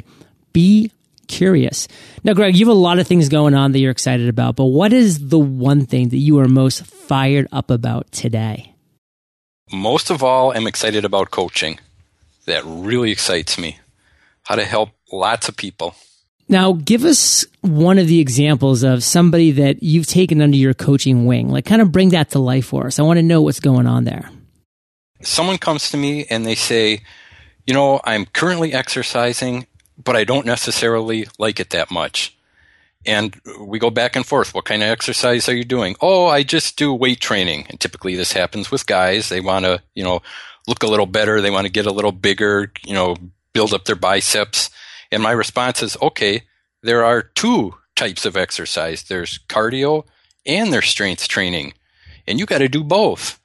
Be 0.52 0.90
curious. 1.28 1.86
Now, 2.24 2.32
Greg, 2.32 2.56
you 2.56 2.66
have 2.66 2.74
a 2.74 2.78
lot 2.78 2.98
of 2.98 3.06
things 3.06 3.28
going 3.28 3.54
on 3.54 3.70
that 3.72 3.78
you're 3.78 3.92
excited 3.92 4.28
about, 4.28 4.56
but 4.56 4.64
what 4.64 4.92
is 4.92 5.28
the 5.28 5.38
one 5.38 5.86
thing 5.86 6.08
that 6.08 6.18
you 6.18 6.40
are 6.40 6.48
most 6.48 6.84
fired 6.84 7.46
up 7.52 7.70
about 7.70 8.10
today? 8.10 8.74
Most 9.72 10.10
of 10.10 10.22
all, 10.24 10.56
I'm 10.56 10.66
excited 10.66 11.04
about 11.04 11.30
coaching. 11.30 11.78
That 12.46 12.62
really 12.64 13.12
excites 13.12 13.58
me. 13.58 13.78
How 14.42 14.56
to 14.56 14.64
help 14.64 14.90
lots 15.12 15.48
of 15.48 15.56
people. 15.56 15.94
Now, 16.48 16.72
give 16.72 17.04
us 17.04 17.46
one 17.62 17.98
of 17.98 18.06
the 18.06 18.20
examples 18.20 18.82
of 18.82 19.02
somebody 19.02 19.50
that 19.52 19.82
you've 19.82 20.06
taken 20.06 20.42
under 20.42 20.56
your 20.56 20.74
coaching 20.74 21.24
wing. 21.24 21.48
Like, 21.48 21.64
kind 21.64 21.80
of 21.80 21.90
bring 21.90 22.10
that 22.10 22.30
to 22.30 22.38
life 22.38 22.66
for 22.66 22.86
us. 22.86 22.98
I 22.98 23.02
want 23.02 23.18
to 23.18 23.22
know 23.22 23.40
what's 23.42 23.60
going 23.60 23.86
on 23.86 24.04
there. 24.04 24.30
Someone 25.22 25.58
comes 25.58 25.90
to 25.90 25.96
me 25.96 26.26
and 26.28 26.44
they 26.44 26.54
say, 26.54 27.00
You 27.66 27.72
know, 27.72 28.00
I'm 28.04 28.26
currently 28.26 28.74
exercising 28.74 29.66
but 30.02 30.16
I 30.16 30.24
don't 30.24 30.46
necessarily 30.46 31.26
like 31.38 31.60
it 31.60 31.70
that 31.70 31.90
much. 31.90 32.36
And 33.06 33.38
we 33.60 33.78
go 33.78 33.90
back 33.90 34.16
and 34.16 34.24
forth. 34.24 34.54
What 34.54 34.64
kind 34.64 34.82
of 34.82 34.88
exercise 34.88 35.48
are 35.48 35.54
you 35.54 35.64
doing? 35.64 35.94
Oh, 36.00 36.26
I 36.26 36.42
just 36.42 36.76
do 36.76 36.92
weight 36.92 37.20
training. 37.20 37.66
And 37.68 37.78
typically 37.78 38.16
this 38.16 38.32
happens 38.32 38.70
with 38.70 38.86
guys. 38.86 39.28
They 39.28 39.40
want 39.40 39.66
to, 39.66 39.82
you 39.94 40.02
know, 40.02 40.22
look 40.66 40.82
a 40.82 40.86
little 40.86 41.06
better. 41.06 41.40
They 41.40 41.50
want 41.50 41.66
to 41.66 41.72
get 41.72 41.86
a 41.86 41.92
little 41.92 42.12
bigger, 42.12 42.72
you 42.84 42.94
know, 42.94 43.16
build 43.52 43.74
up 43.74 43.84
their 43.84 43.94
biceps. 43.94 44.70
And 45.10 45.22
my 45.22 45.32
response 45.32 45.82
is, 45.82 45.96
okay, 46.00 46.42
there 46.82 47.04
are 47.04 47.22
two 47.22 47.74
types 47.96 48.24
of 48.24 48.36
exercise. 48.36 49.04
There's 49.04 49.38
cardio 49.48 50.04
and 50.46 50.72
there's 50.72 50.88
strength 50.88 51.28
training. 51.28 51.74
And 52.26 52.38
you 52.38 52.46
got 52.46 52.58
to 52.58 52.68
do 52.68 52.82
both. 52.82 53.40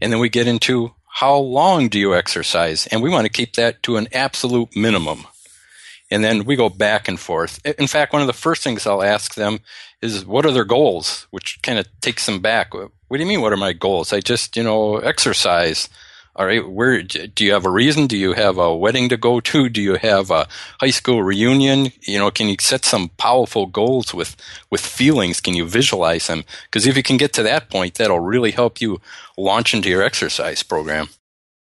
And 0.00 0.12
then 0.12 0.20
we 0.20 0.28
get 0.28 0.46
into 0.48 0.94
how 1.06 1.36
long 1.36 1.88
do 1.88 1.98
you 1.98 2.14
exercise? 2.14 2.86
And 2.88 3.02
we 3.02 3.10
want 3.10 3.26
to 3.26 3.32
keep 3.32 3.54
that 3.54 3.82
to 3.84 3.96
an 3.96 4.08
absolute 4.12 4.74
minimum 4.74 5.26
and 6.12 6.22
then 6.22 6.44
we 6.44 6.56
go 6.56 6.68
back 6.68 7.08
and 7.08 7.18
forth. 7.18 7.58
In 7.64 7.86
fact, 7.86 8.12
one 8.12 8.20
of 8.20 8.26
the 8.26 8.34
first 8.34 8.62
things 8.62 8.86
I'll 8.86 9.02
ask 9.02 9.34
them 9.34 9.60
is, 10.02 10.26
"What 10.26 10.44
are 10.44 10.52
their 10.52 10.66
goals?" 10.66 11.26
Which 11.30 11.58
kind 11.62 11.78
of 11.78 11.86
takes 12.02 12.26
them 12.26 12.40
back. 12.40 12.74
What 12.74 12.90
do 13.10 13.18
you 13.18 13.26
mean? 13.26 13.40
What 13.40 13.54
are 13.54 13.56
my 13.56 13.72
goals? 13.72 14.12
I 14.12 14.20
just, 14.20 14.54
you 14.54 14.62
know, 14.62 14.98
exercise. 14.98 15.88
All 16.34 16.46
right, 16.46 16.66
where 16.66 17.02
do 17.02 17.44
you 17.44 17.52
have 17.52 17.66
a 17.66 17.70
reason? 17.70 18.06
Do 18.06 18.16
you 18.16 18.32
have 18.32 18.56
a 18.56 18.74
wedding 18.74 19.10
to 19.10 19.18
go 19.18 19.40
to? 19.40 19.68
Do 19.68 19.82
you 19.82 19.96
have 19.96 20.30
a 20.30 20.48
high 20.80 20.90
school 20.90 21.22
reunion? 21.22 21.92
You 22.00 22.18
know, 22.18 22.30
can 22.30 22.48
you 22.48 22.56
set 22.58 22.86
some 22.86 23.10
powerful 23.18 23.66
goals 23.66 24.14
with 24.14 24.34
with 24.70 24.80
feelings? 24.80 25.42
Can 25.42 25.52
you 25.52 25.66
visualize 25.66 26.28
them? 26.28 26.44
Because 26.64 26.86
if 26.86 26.96
you 26.96 27.02
can 27.02 27.18
get 27.18 27.34
to 27.34 27.42
that 27.42 27.68
point, 27.68 27.96
that'll 27.96 28.18
really 28.18 28.50
help 28.50 28.80
you 28.80 28.98
launch 29.36 29.74
into 29.74 29.90
your 29.90 30.02
exercise 30.02 30.62
program. 30.62 31.10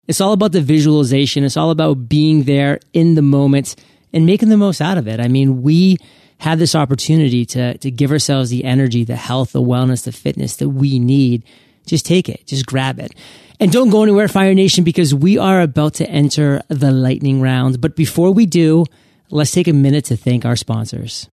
It's 0.09 0.23
all 0.23 0.33
about 0.33 0.53
the 0.53 0.63
visualization. 0.63 1.45
It's 1.45 1.59
all 1.59 1.71
about 1.71 2.09
being 2.09 2.45
there 2.45 2.81
in 2.95 3.15
the 3.15 3.23
moment 3.23 3.77
and 4.13 4.25
making 4.25 4.49
the 4.49 4.57
most 4.57 4.81
out 4.81 4.97
of 4.97 5.07
it. 5.07 5.21
I 5.21 5.29
mean, 5.29 5.63
we 5.63 5.99
have 6.39 6.59
this 6.59 6.75
opportunity 6.75 7.45
to, 7.47 7.77
to 7.79 7.91
give 7.91 8.11
ourselves 8.11 8.49
the 8.49 8.65
energy, 8.65 9.05
the 9.05 9.17
health, 9.17 9.53
the 9.53 9.61
wellness, 9.61 10.05
the 10.05 10.13
fitness 10.13 10.57
that 10.57 10.71
we 10.71 10.99
need, 10.99 11.45
just 11.87 12.07
take 12.07 12.29
it, 12.29 12.47
just 12.47 12.67
grab 12.67 12.99
it. 12.99 13.13
And 13.59 13.73
don't 13.73 13.91
go 13.91 14.03
anywhere, 14.03 14.29
Fire 14.29 14.55
Nation, 14.55 14.85
because 14.85 15.15
we 15.15 15.39
are 15.39 15.63
about 15.63 15.95
to 15.95 16.09
enter 16.09 16.63
the 16.69 16.91
lightning 16.91 17.41
round. 17.41 17.81
But 17.81 17.97
before 17.97 18.33
we 18.33 18.45
do, 18.47 18.85
let's 19.31 19.53
take 19.53 19.69
a 19.69 19.73
minute 19.73 20.05
to 20.07 20.17
thank 20.17 20.45
our 20.45 20.57
sponsors. 20.57 21.29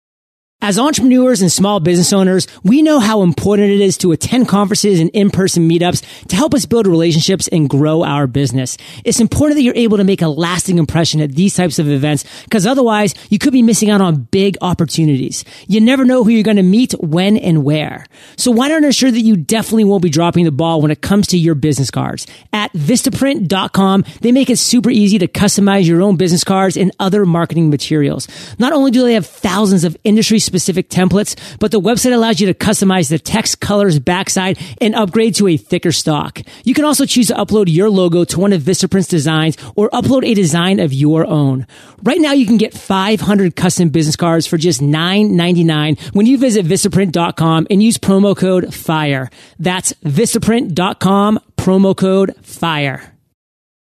As 0.63 0.79
entrepreneurs 0.79 1.41
and 1.41 1.51
small 1.51 1.81
business 1.81 2.13
owners, 2.13 2.47
we 2.63 2.81
know 2.81 3.01
how 3.01 3.21
important 3.21 3.69
it 3.69 3.81
is 3.81 3.97
to 3.97 4.13
attend 4.13 4.47
conferences 4.47 5.01
and 5.01 5.09
in-person 5.09 5.67
meetups 5.67 6.27
to 6.27 6.37
help 6.37 6.53
us 6.53 6.65
build 6.65 6.87
relationships 6.87 7.49
and 7.49 7.69
grow 7.69 8.01
our 8.01 8.27
business. 8.27 8.77
It's 9.03 9.19
important 9.19 9.57
that 9.57 9.63
you're 9.63 9.75
able 9.75 9.97
to 9.97 10.05
make 10.05 10.21
a 10.21 10.29
lasting 10.29 10.77
impression 10.77 11.19
at 11.19 11.33
these 11.33 11.53
types 11.53 11.79
of 11.79 11.89
events 11.89 12.23
because 12.45 12.65
otherwise 12.65 13.13
you 13.29 13.39
could 13.39 13.51
be 13.51 13.61
missing 13.61 13.89
out 13.89 13.99
on 13.99 14.23
big 14.31 14.57
opportunities. 14.61 15.43
You 15.67 15.81
never 15.81 16.05
know 16.05 16.23
who 16.23 16.29
you're 16.29 16.43
going 16.43 16.55
to 16.55 16.63
meet, 16.63 16.93
when, 16.93 17.35
and 17.35 17.65
where. 17.65 18.05
So 18.37 18.49
why 18.49 18.69
not 18.69 18.85
ensure 18.85 19.11
that 19.11 19.19
you 19.19 19.35
definitely 19.35 19.83
won't 19.83 20.01
be 20.01 20.09
dropping 20.09 20.45
the 20.45 20.51
ball 20.53 20.81
when 20.81 20.91
it 20.91 21.01
comes 21.01 21.27
to 21.27 21.37
your 21.37 21.55
business 21.55 21.91
cards? 21.91 22.25
At 22.53 22.71
Vistaprint.com, 22.71 24.05
they 24.21 24.31
make 24.31 24.49
it 24.49 24.59
super 24.59 24.89
easy 24.89 25.19
to 25.19 25.27
customize 25.27 25.85
your 25.85 26.01
own 26.01 26.15
business 26.15 26.45
cards 26.45 26.77
and 26.77 26.93
other 27.01 27.25
marketing 27.25 27.69
materials. 27.69 28.29
Not 28.59 28.71
only 28.71 28.91
do 28.91 29.03
they 29.03 29.15
have 29.15 29.27
thousands 29.27 29.83
of 29.83 29.97
industry 30.05 30.39
specific 30.43 30.89
templates, 30.89 31.35
but 31.59 31.71
the 31.71 31.79
website 31.79 32.13
allows 32.13 32.39
you 32.39 32.47
to 32.47 32.53
customize 32.53 33.09
the 33.09 33.19
text, 33.19 33.59
colors, 33.59 33.99
backside, 33.99 34.59
and 34.81 34.95
upgrade 34.95 35.35
to 35.35 35.47
a 35.47 35.57
thicker 35.57 35.91
stock. 35.91 36.41
You 36.63 36.73
can 36.73 36.85
also 36.85 37.05
choose 37.05 37.27
to 37.27 37.33
upload 37.33 37.65
your 37.67 37.89
logo 37.89 38.23
to 38.25 38.39
one 38.39 38.53
of 38.53 38.61
Vistaprint's 38.61 39.07
designs 39.07 39.57
or 39.75 39.89
upload 39.89 40.25
a 40.25 40.33
design 40.33 40.79
of 40.79 40.93
your 40.93 41.25
own. 41.25 41.65
Right 42.03 42.19
now, 42.19 42.33
you 42.33 42.45
can 42.45 42.57
get 42.57 42.73
500 42.73 43.55
custom 43.55 43.89
business 43.89 44.15
cards 44.15 44.45
for 44.45 44.57
just 44.57 44.81
$9.99 44.81 46.13
when 46.13 46.25
you 46.25 46.37
visit 46.37 46.65
Vistaprint.com 46.65 47.67
and 47.69 47.81
use 47.81 47.97
promo 47.97 48.35
code 48.35 48.73
FIRE. 48.73 49.29
That's 49.59 49.93
Vistaprint.com, 50.03 51.39
promo 51.57 51.95
code 51.95 52.35
FIRE. 52.41 53.12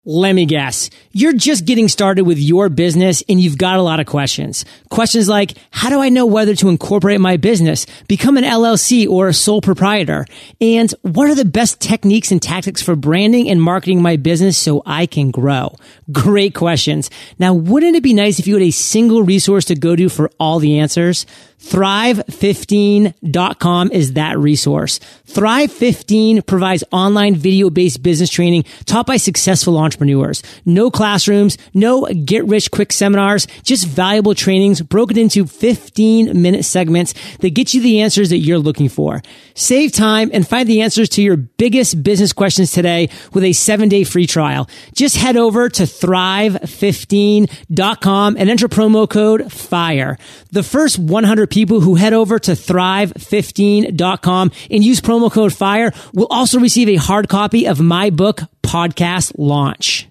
Let 0.04 0.32
me 0.32 0.46
guess. 0.46 0.90
You're 1.12 1.32
just 1.32 1.64
getting 1.64 1.86
started 1.86 2.24
with 2.24 2.36
your 2.36 2.68
business 2.68 3.22
and 3.28 3.40
you've 3.40 3.56
got 3.56 3.78
a 3.78 3.82
lot 3.82 4.00
of 4.00 4.06
questions. 4.06 4.64
Questions 4.90 5.28
like, 5.28 5.54
how 5.70 5.90
do 5.90 6.00
I 6.00 6.08
know 6.08 6.26
whether 6.26 6.56
to 6.56 6.70
incorporate 6.70 7.20
my 7.20 7.36
business, 7.36 7.86
become 8.08 8.36
an 8.36 8.42
LLC 8.42 9.08
or 9.08 9.28
a 9.28 9.32
sole 9.32 9.60
proprietor? 9.60 10.26
And 10.60 10.92
what 11.02 11.30
are 11.30 11.36
the 11.36 11.44
best 11.44 11.80
techniques 11.80 12.32
and 12.32 12.42
tactics 12.42 12.82
for 12.82 12.96
branding 12.96 13.48
and 13.48 13.62
marketing 13.62 14.02
my 14.02 14.16
business 14.16 14.58
so 14.58 14.82
I 14.84 15.06
can 15.06 15.30
grow? 15.30 15.76
Great 16.10 16.52
questions. 16.52 17.08
Now, 17.38 17.54
wouldn't 17.54 17.94
it 17.94 18.02
be 18.02 18.12
nice 18.12 18.40
if 18.40 18.48
you 18.48 18.54
had 18.54 18.64
a 18.64 18.72
single 18.72 19.22
resource 19.22 19.66
to 19.66 19.76
go 19.76 19.94
to 19.94 20.08
for 20.08 20.32
all 20.40 20.58
the 20.58 20.80
answers? 20.80 21.26
Thrive15.com 21.62 23.92
is 23.92 24.14
that 24.14 24.36
resource. 24.38 24.98
Thrive15 25.28 26.46
provides 26.46 26.82
online 26.92 27.36
video 27.36 27.70
based 27.70 28.02
business 28.02 28.28
training 28.28 28.64
taught 28.84 29.06
by 29.06 29.16
successful 29.16 29.78
entrepreneurs. 29.78 30.42
No 30.66 30.90
classrooms, 30.90 31.56
no 31.72 32.06
get 32.06 32.44
rich 32.46 32.72
quick 32.72 32.92
seminars, 32.92 33.46
just 33.62 33.86
valuable 33.86 34.34
trainings 34.34 34.82
broken 34.82 35.16
into 35.16 35.46
15 35.46 36.42
minute 36.42 36.64
segments 36.64 37.14
that 37.38 37.54
get 37.54 37.74
you 37.74 37.80
the 37.80 38.00
answers 38.00 38.30
that 38.30 38.38
you're 38.38 38.58
looking 38.58 38.88
for. 38.88 39.22
Save 39.54 39.92
time 39.92 40.30
and 40.32 40.44
find 40.46 40.68
the 40.68 40.82
answers 40.82 41.08
to 41.10 41.22
your 41.22 41.36
biggest 41.36 42.02
business 42.02 42.32
questions 42.32 42.72
today 42.72 43.08
with 43.32 43.44
a 43.44 43.52
seven 43.52 43.88
day 43.88 44.02
free 44.02 44.26
trial. 44.26 44.68
Just 44.94 45.16
head 45.16 45.36
over 45.36 45.68
to 45.68 45.84
thrive15.com 45.84 48.36
and 48.36 48.50
enter 48.50 48.68
promo 48.68 49.08
code 49.08 49.52
FIRE. 49.52 50.18
The 50.50 50.64
first 50.64 50.98
100 50.98 51.51
people 51.52 51.80
who 51.80 51.94
head 51.94 52.14
over 52.14 52.38
to 52.38 52.52
thrive15.com 52.52 54.50
and 54.70 54.82
use 54.82 55.00
promo 55.02 55.30
code 55.30 55.52
FIRE 55.52 55.92
will 56.14 56.26
also 56.30 56.58
receive 56.58 56.88
a 56.88 56.96
hard 56.96 57.28
copy 57.28 57.66
of 57.66 57.78
my 57.78 58.08
book, 58.08 58.40
Podcast 58.62 59.34
Launch. 59.36 60.08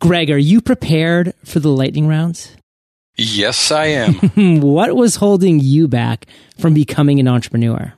Greg, 0.00 0.28
are 0.30 0.36
you 0.36 0.60
prepared 0.60 1.32
for 1.44 1.60
the 1.60 1.70
lightning 1.70 2.08
rounds? 2.08 2.50
Yes, 3.14 3.70
I 3.70 3.86
am. 3.86 4.14
what 4.60 4.94
was 4.96 5.16
holding 5.16 5.60
you 5.60 5.86
back 5.86 6.26
from 6.58 6.74
becoming 6.74 7.20
an 7.20 7.28
entrepreneur? 7.28 7.94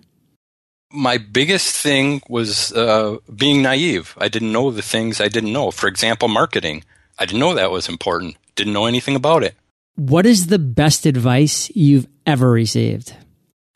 My 0.93 1.17
biggest 1.19 1.75
thing 1.75 2.21
was 2.29 2.73
uh, 2.73 3.17
being 3.35 3.63
naive. 3.63 4.15
I 4.19 4.29
didn't 4.29 4.53
know 4.53 4.71
the 4.71 4.83
things 4.83 5.21
I 5.21 5.29
didn't 5.29 5.53
know. 5.53 5.71
For 5.71 5.89
example, 5.89 6.29
marketing. 6.29 6.85
I 7.19 7.25
didn't 7.25 7.41
know 7.41 7.55
that 7.55 7.71
was 7.71 7.89
important. 7.89 8.37
Didn't 8.55 8.75
know 8.75 8.87
anything 8.87 9.17
about 9.17 9.43
it. 9.43 9.55
What 9.99 10.27
is 10.27 10.47
the 10.47 10.61
best 10.61 11.07
advice 11.07 11.73
you've 11.75 12.07
ever 12.25 12.53
received? 12.53 13.17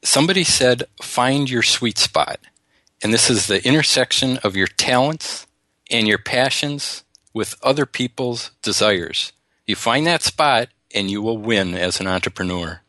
Somebody 0.05 0.45
said, 0.45 0.85
find 1.03 1.51
your 1.51 1.65
sweet 1.65 1.99
spot. 1.99 2.39
And 3.03 3.13
this 3.13 3.29
is 3.29 3.49
the 3.49 3.67
intersection 3.67 4.37
of 4.45 4.55
your 4.55 4.69
talents 4.69 5.49
and 5.91 6.07
your 6.07 6.19
passions 6.19 7.03
with 7.35 7.57
other 7.61 7.87
people's 7.87 8.53
desires. 8.63 9.33
You 9.67 9.75
find 9.75 10.07
that 10.07 10.23
spot 10.23 10.69
and 10.95 11.11
you 11.11 11.21
will 11.23 11.39
win 11.39 11.75
as 11.75 11.99
an 11.99 12.07
entrepreneur. 12.07 12.83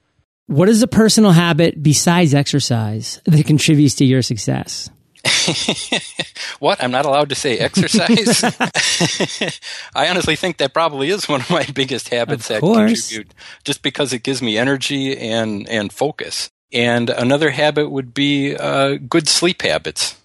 What 0.46 0.70
is 0.70 0.84
a 0.84 0.88
personal 0.88 1.32
habit 1.32 1.82
besides 1.82 2.36
exercise 2.36 3.20
that 3.26 3.48
contributes 3.48 3.96
to 3.96 4.06
your 4.06 4.22
success? 4.22 4.92
what? 6.60 6.84
I'm 6.84 6.92
not 6.92 7.06
allowed 7.06 7.30
to 7.30 7.36
say 7.36 7.58
exercise? 7.58 8.44
I 9.96 10.10
honestly 10.10 10.36
think 10.36 10.58
that 10.58 10.74
probably 10.74 11.10
is 11.10 11.30
one 11.30 11.42
of 11.42 11.50
my 11.50 11.64
biggest 11.74 12.10
habits 12.10 12.50
that 12.50 12.62
contribute 12.62 13.34
just 13.64 13.82
because 13.82 14.14
it 14.14 14.24
gives 14.24 14.42
me 14.42 14.58
energy 14.58 15.18
and, 15.18 15.68
and 15.70 15.92
focus. 15.94 16.50
And 16.72 17.10
another 17.10 17.52
habit 17.52 17.90
would 17.90 18.14
be 18.14 18.56
uh, 18.56 18.96
good 18.96 19.28
sleep 19.28 19.62
habits. 19.62 20.18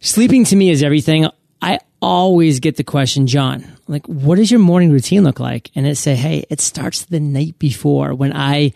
Sleeping 0.00 0.44
to 0.46 0.56
me 0.56 0.70
is 0.70 0.82
everything. 0.82 1.28
I 1.62 1.78
always 2.02 2.60
get 2.60 2.76
the 2.76 2.84
question, 2.84 3.26
John, 3.26 3.64
like, 3.86 4.06
what 4.06 4.36
does 4.36 4.50
your 4.50 4.60
morning 4.60 4.90
routine 4.90 5.24
look 5.24 5.40
like? 5.40 5.70
And 5.74 5.86
it 5.86 5.96
say, 5.96 6.14
hey, 6.14 6.44
it 6.50 6.60
starts 6.60 7.04
the 7.06 7.20
night 7.20 7.58
before 7.58 8.14
when 8.14 8.32
I 8.34 8.72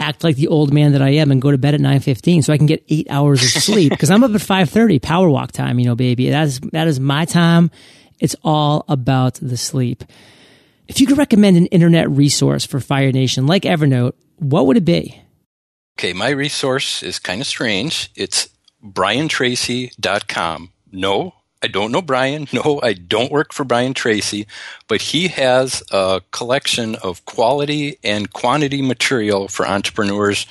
act 0.00 0.24
like 0.24 0.36
the 0.36 0.48
old 0.48 0.72
man 0.72 0.92
that 0.92 1.02
I 1.02 1.10
am 1.10 1.30
and 1.30 1.40
go 1.40 1.50
to 1.50 1.58
bed 1.58 1.74
at 1.74 1.80
9:15 1.80 2.42
so 2.42 2.52
I 2.52 2.56
can 2.56 2.66
get 2.66 2.82
8 2.88 3.06
hours 3.10 3.42
of 3.44 3.62
sleep 3.62 3.90
because 3.94 4.10
I'm 4.10 4.24
up 4.24 4.32
at 4.34 4.40
5:30 4.40 5.00
power 5.00 5.28
walk 5.28 5.52
time, 5.52 5.78
you 5.78 5.86
know, 5.86 5.94
baby. 5.94 6.30
That 6.30 6.46
is 6.46 6.60
that 6.72 6.88
is 6.88 6.98
my 6.98 7.24
time. 7.26 7.70
It's 8.18 8.36
all 8.42 8.84
about 8.88 9.34
the 9.34 9.56
sleep. 9.56 10.04
If 10.88 11.00
you 11.00 11.06
could 11.06 11.18
recommend 11.18 11.56
an 11.56 11.66
internet 11.66 12.10
resource 12.10 12.66
for 12.66 12.80
Fire 12.80 13.12
Nation 13.12 13.46
like 13.46 13.62
Evernote, 13.62 14.14
what 14.38 14.66
would 14.66 14.76
it 14.76 14.84
be? 14.84 15.22
Okay, 15.98 16.12
my 16.12 16.30
resource 16.30 17.02
is 17.02 17.18
kind 17.18 17.40
of 17.40 17.46
strange. 17.46 18.10
It's 18.16 18.48
briantracy.com. 18.82 20.72
No, 20.92 21.34
I 21.62 21.68
don't 21.68 21.92
know 21.92 22.02
Brian. 22.02 22.46
No, 22.52 22.80
I 22.82 22.94
don't 22.94 23.32
work 23.32 23.52
for 23.52 23.64
Brian 23.64 23.94
Tracy, 23.94 24.46
but 24.88 25.00
he 25.00 25.28
has 25.28 25.82
a 25.90 26.22
collection 26.30 26.94
of 26.96 27.24
quality 27.24 27.98
and 28.02 28.32
quantity 28.32 28.82
material 28.82 29.48
for 29.48 29.66
entrepreneurs 29.66 30.46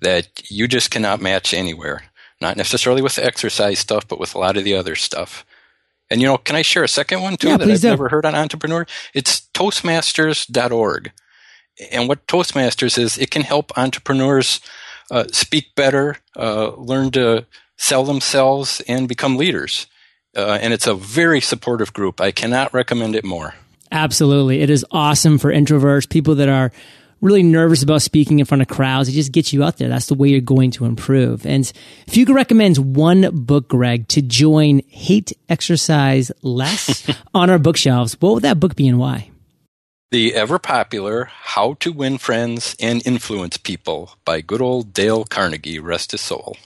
that 0.00 0.50
you 0.50 0.68
just 0.68 0.90
cannot 0.90 1.20
match 1.20 1.54
anywhere. 1.54 2.04
Not 2.40 2.56
necessarily 2.56 3.02
with 3.02 3.16
the 3.16 3.24
exercise 3.24 3.78
stuff, 3.78 4.06
but 4.08 4.18
with 4.18 4.34
a 4.34 4.38
lot 4.38 4.56
of 4.56 4.64
the 4.64 4.74
other 4.74 4.96
stuff. 4.96 5.44
And 6.10 6.20
you 6.20 6.26
know, 6.26 6.36
can 6.36 6.56
I 6.56 6.62
share 6.62 6.84
a 6.84 6.88
second 6.88 7.22
one 7.22 7.36
too 7.36 7.48
yeah, 7.48 7.56
that 7.56 7.70
I've 7.70 7.80
do. 7.80 7.88
never 7.88 8.08
heard 8.08 8.26
on 8.26 8.34
entrepreneur? 8.34 8.86
It's 9.14 9.48
toastmasters.org. 9.54 11.12
And 11.90 12.08
what 12.08 12.26
Toastmasters 12.26 12.98
is, 12.98 13.16
it 13.16 13.30
can 13.30 13.42
help 13.42 13.76
entrepreneurs 13.78 14.60
uh, 15.10 15.24
speak 15.32 15.74
better, 15.74 16.18
uh, 16.36 16.74
learn 16.76 17.10
to 17.12 17.46
sell 17.78 18.04
themselves, 18.04 18.82
and 18.86 19.08
become 19.08 19.36
leaders 19.36 19.86
uh, 20.36 20.58
and 20.60 20.72
it's 20.72 20.86
a 20.86 20.94
very 20.94 21.40
supportive 21.40 21.92
group. 21.92 22.20
I 22.20 22.30
cannot 22.30 22.72
recommend 22.72 23.16
it 23.16 23.24
more. 23.24 23.54
Absolutely. 23.90 24.60
It 24.60 24.70
is 24.70 24.86
awesome 24.90 25.38
for 25.38 25.52
introverts, 25.52 26.08
people 26.08 26.36
that 26.36 26.48
are 26.48 26.72
really 27.20 27.42
nervous 27.42 27.82
about 27.82 28.02
speaking 28.02 28.40
in 28.40 28.46
front 28.46 28.62
of 28.62 28.68
crowds. 28.68 29.08
It 29.08 29.12
just 29.12 29.32
gets 29.32 29.52
you 29.52 29.62
out 29.62 29.78
there. 29.78 29.88
That's 29.88 30.06
the 30.06 30.14
way 30.14 30.28
you're 30.28 30.40
going 30.40 30.72
to 30.72 30.86
improve. 30.86 31.46
And 31.46 31.70
if 32.06 32.16
you 32.16 32.26
could 32.26 32.34
recommend 32.34 32.96
one 32.96 33.44
book, 33.44 33.68
Greg, 33.68 34.08
to 34.08 34.22
join 34.22 34.82
Hate 34.88 35.32
Exercise 35.48 36.32
Less 36.42 37.08
on 37.34 37.48
our 37.48 37.58
bookshelves, 37.58 38.16
what 38.20 38.34
would 38.34 38.42
that 38.42 38.60
book 38.60 38.74
be 38.74 38.88
and 38.88 38.98
why? 38.98 39.30
The 40.10 40.34
ever 40.34 40.58
popular 40.58 41.30
How 41.30 41.74
to 41.74 41.92
Win 41.92 42.18
Friends 42.18 42.76
and 42.78 43.06
Influence 43.06 43.56
People 43.56 44.16
by 44.26 44.42
good 44.42 44.60
old 44.60 44.92
Dale 44.92 45.24
Carnegie, 45.24 45.78
rest 45.78 46.10
his 46.10 46.20
soul. 46.20 46.56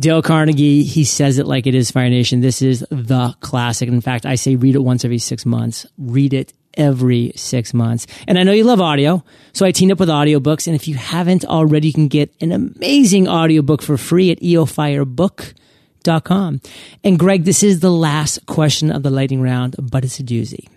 Dale 0.00 0.22
Carnegie, 0.22 0.84
he 0.84 1.04
says 1.04 1.38
it 1.38 1.46
like 1.46 1.66
it 1.66 1.74
is 1.74 1.90
Fire 1.90 2.08
Nation. 2.08 2.40
This 2.40 2.62
is 2.62 2.80
the 2.90 3.36
classic. 3.40 3.88
In 3.88 4.00
fact, 4.00 4.24
I 4.24 4.36
say 4.36 4.56
read 4.56 4.74
it 4.74 4.80
once 4.80 5.04
every 5.04 5.18
six 5.18 5.44
months. 5.44 5.84
Read 5.98 6.32
it 6.32 6.54
every 6.74 7.32
six 7.36 7.74
months. 7.74 8.06
And 8.26 8.38
I 8.38 8.42
know 8.42 8.52
you 8.52 8.64
love 8.64 8.80
audio, 8.80 9.22
so 9.52 9.66
I 9.66 9.72
teamed 9.72 9.92
up 9.92 10.00
with 10.00 10.08
audiobooks. 10.08 10.66
And 10.66 10.74
if 10.74 10.88
you 10.88 10.94
haven't 10.94 11.44
already, 11.44 11.88
you 11.88 11.94
can 11.94 12.08
get 12.08 12.32
an 12.40 12.52
amazing 12.52 13.28
audiobook 13.28 13.82
for 13.82 13.98
free 13.98 14.30
at 14.30 14.40
eofirebook.com. 14.40 16.60
And 17.04 17.18
Greg, 17.18 17.44
this 17.44 17.62
is 17.62 17.80
the 17.80 17.92
last 17.92 18.46
question 18.46 18.90
of 18.90 19.02
the 19.02 19.10
lightning 19.10 19.42
round, 19.42 19.76
but 19.78 20.02
it's 20.04 20.18
a 20.18 20.22
doozy. 20.22 20.68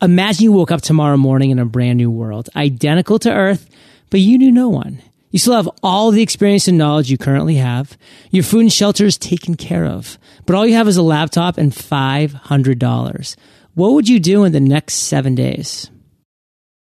Imagine 0.00 0.44
you 0.44 0.52
woke 0.52 0.70
up 0.70 0.80
tomorrow 0.82 1.16
morning 1.16 1.50
in 1.50 1.58
a 1.58 1.64
brand 1.64 1.96
new 1.96 2.10
world, 2.10 2.50
identical 2.54 3.18
to 3.20 3.32
Earth, 3.32 3.66
but 4.10 4.20
you 4.20 4.36
knew 4.38 4.52
no 4.52 4.68
one. 4.68 5.02
You 5.30 5.38
still 5.38 5.54
have 5.54 5.68
all 5.82 6.10
the 6.10 6.22
experience 6.22 6.68
and 6.68 6.78
knowledge 6.78 7.10
you 7.10 7.18
currently 7.18 7.56
have. 7.56 7.98
Your 8.30 8.44
food 8.44 8.60
and 8.60 8.72
shelter 8.72 9.04
is 9.04 9.18
taken 9.18 9.56
care 9.56 9.84
of. 9.84 10.18
But 10.46 10.56
all 10.56 10.66
you 10.66 10.74
have 10.74 10.88
is 10.88 10.96
a 10.96 11.02
laptop 11.02 11.58
and 11.58 11.72
$500. 11.72 13.36
What 13.74 13.92
would 13.92 14.08
you 14.08 14.18
do 14.18 14.44
in 14.44 14.52
the 14.52 14.60
next 14.60 14.94
seven 14.94 15.34
days? 15.34 15.90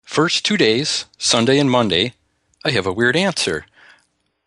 First 0.04 0.46
two 0.46 0.58
days, 0.58 1.06
Sunday 1.18 1.60
and 1.60 1.70
Monday, 1.70 2.14
I 2.66 2.72
have 2.72 2.88
a 2.88 2.94
weird 2.94 3.16
answer. 3.16 3.66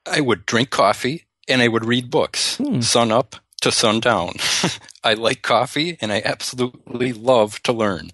I 0.05 0.20
would 0.20 0.46
drink 0.46 0.70
coffee 0.70 1.25
and 1.49 1.62
I 1.62 1.68
would 1.68 1.85
read 1.85 2.11
books, 2.11 2.57
hmm. 2.57 2.81
sun 2.81 3.12
up 3.12 3.37
to 3.62 3.70
sun 3.72 4.01
down. 4.01 4.35
I 5.05 5.14
like 5.14 5.42
coffee 5.42 5.96
and 6.01 6.12
I 6.12 6.22
absolutely 6.25 7.12
love 7.12 7.62
to 7.62 7.72
learn. 7.72 8.11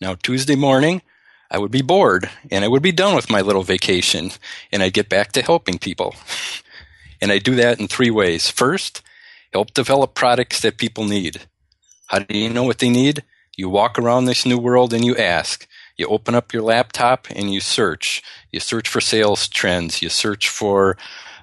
Now, 0.00 0.14
Tuesday 0.14 0.56
morning, 0.56 1.02
I 1.52 1.58
would 1.58 1.70
be 1.70 1.82
bored 1.82 2.30
and 2.50 2.64
I 2.64 2.68
would 2.68 2.82
be 2.82 2.92
done 2.92 3.14
with 3.14 3.30
my 3.30 3.42
little 3.42 3.62
vacation 3.62 4.30
and 4.72 4.82
I'd 4.82 4.94
get 4.94 5.10
back 5.10 5.32
to 5.32 5.42
helping 5.42 5.78
people. 5.78 6.14
And 7.20 7.30
I 7.30 7.38
do 7.38 7.54
that 7.56 7.78
in 7.78 7.88
three 7.88 8.10
ways. 8.10 8.50
First, 8.50 9.02
help 9.52 9.74
develop 9.74 10.14
products 10.14 10.60
that 10.60 10.78
people 10.78 11.04
need. 11.04 11.42
How 12.06 12.20
do 12.20 12.36
you 12.36 12.48
know 12.48 12.64
what 12.64 12.78
they 12.78 12.88
need? 12.88 13.22
You 13.56 13.68
walk 13.68 13.98
around 13.98 14.24
this 14.24 14.46
new 14.46 14.58
world 14.58 14.94
and 14.94 15.04
you 15.04 15.14
ask. 15.14 15.68
You 15.98 16.06
open 16.06 16.34
up 16.34 16.54
your 16.54 16.62
laptop 16.62 17.28
and 17.30 17.52
you 17.52 17.60
search. 17.60 18.22
You 18.50 18.58
search 18.58 18.88
for 18.88 19.02
sales 19.02 19.46
trends. 19.46 20.00
You 20.00 20.08
search 20.08 20.48
for 20.48 20.96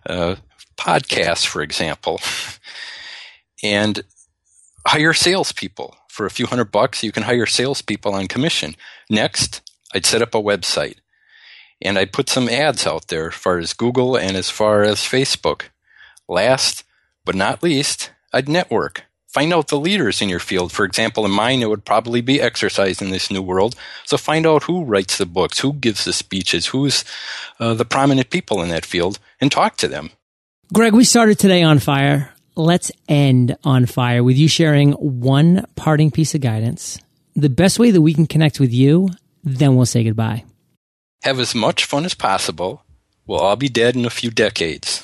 uh, 0.08 0.38
podcasts, 0.76 1.46
for 1.46 1.62
example, 1.62 2.20
and 3.64 4.02
hire 4.88 5.14
salespeople. 5.14 5.96
For 6.08 6.26
a 6.26 6.32
few 6.32 6.48
hundred 6.48 6.72
bucks, 6.72 7.04
you 7.04 7.12
can 7.12 7.24
hire 7.24 7.46
salespeople 7.46 8.14
on 8.14 8.28
commission. 8.28 8.76
Next, 9.10 9.62
I'd 9.94 10.06
set 10.06 10.22
up 10.22 10.36
a 10.36 10.42
website 10.42 10.98
and 11.82 11.98
I'd 11.98 12.14
put 12.14 12.30
some 12.30 12.50
ads 12.50 12.86
out 12.86 13.08
there 13.08 13.30
as 13.30 13.36
far 13.36 13.58
as 13.58 13.74
Google 13.74 14.18
and 14.18 14.36
as 14.36 14.50
far 14.50 14.84
as 14.84 15.00
Facebook. 15.00 15.64
Last 16.28 16.84
but 17.26 17.36
not 17.36 17.64
least, 17.64 18.12
I'd 18.34 18.50
network. 18.50 19.06
Find 19.28 19.54
out 19.54 19.68
the 19.68 19.80
leaders 19.80 20.22
in 20.24 20.30
your 20.30 20.40
field. 20.40 20.72
For 20.72 20.84
example, 20.84 21.24
in 21.24 21.32
mine, 21.32 21.62
it 21.62 21.70
would 21.70 21.86
probably 21.86 22.22
be 22.22 22.42
exercise 22.42 23.00
in 23.00 23.12
this 23.12 23.30
new 23.30 23.44
world. 23.44 23.76
So 24.06 24.18
find 24.18 24.48
out 24.48 24.64
who 24.64 24.84
writes 24.84 25.18
the 25.20 25.28
books, 25.28 25.60
who 25.60 25.74
gives 25.74 26.04
the 26.04 26.14
speeches, 26.14 26.68
who's 26.68 27.06
uh, 27.60 27.76
the 27.76 27.86
prominent 27.86 28.32
people 28.32 28.64
in 28.64 28.70
that 28.70 28.86
field, 28.86 29.20
and 29.40 29.52
talk 29.52 29.78
to 29.78 29.88
them. 29.88 30.10
Greg, 30.74 30.94
we 30.94 31.04
started 31.04 31.38
today 31.38 31.62
on 31.62 31.78
fire. 31.78 32.34
Let's 32.56 32.92
end 33.08 33.56
on 33.64 33.86
fire 33.86 34.24
with 34.24 34.36
you 34.36 34.48
sharing 34.48 34.94
one 34.94 35.66
parting 35.76 36.10
piece 36.10 36.34
of 36.34 36.42
guidance. 36.42 37.00
The 37.36 37.50
best 37.50 37.78
way 37.78 37.92
that 37.92 38.02
we 38.02 38.16
can 38.16 38.26
connect 38.26 38.60
with 38.60 38.74
you 38.74 39.10
then 39.44 39.76
we'll 39.76 39.86
say 39.86 40.04
goodbye. 40.04 40.44
Have 41.24 41.40
as 41.40 41.54
much 41.54 41.86
fun 41.86 42.06
as 42.06 42.14
possible. 42.14 42.84
We'll 43.26 43.40
all 43.40 43.56
be 43.56 43.70
dead 43.70 43.96
in 43.96 44.06
a 44.06 44.10
few 44.10 44.32
decades. 44.32 45.04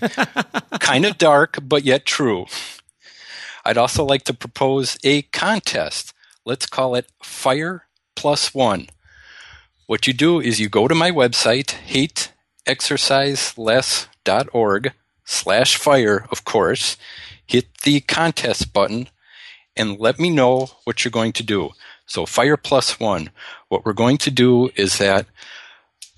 kind 0.80 1.06
of 1.06 1.18
dark, 1.18 1.58
but 1.62 1.84
yet 1.84 2.04
true. 2.04 2.46
I'd 3.64 3.78
also 3.78 4.04
like 4.04 4.24
to 4.24 4.34
propose 4.34 4.98
a 5.04 5.22
contest. 5.22 6.12
Let's 6.44 6.66
call 6.66 6.96
it 6.96 7.06
Fire 7.22 7.86
Plus 8.14 8.52
One. 8.52 8.88
What 9.86 10.06
you 10.06 10.12
do 10.12 10.40
is 10.40 10.60
you 10.60 10.68
go 10.68 10.88
to 10.88 10.94
my 10.94 11.10
website, 11.10 11.76
hateexerciseless.org 12.66 14.92
slash 15.24 15.76
fire, 15.76 16.26
of 16.30 16.44
course, 16.44 16.96
hit 17.46 17.66
the 17.84 18.00
contest 18.00 18.72
button, 18.72 19.08
and 19.76 19.98
let 19.98 20.18
me 20.18 20.30
know 20.30 20.70
what 20.84 21.04
you're 21.04 21.10
going 21.10 21.32
to 21.32 21.42
do. 21.42 21.70
So 22.12 22.26
Fire 22.26 22.58
Plus 22.58 23.00
One. 23.00 23.30
What 23.70 23.86
we're 23.86 23.94
going 23.94 24.18
to 24.18 24.30
do 24.30 24.68
is 24.76 24.98
that 24.98 25.24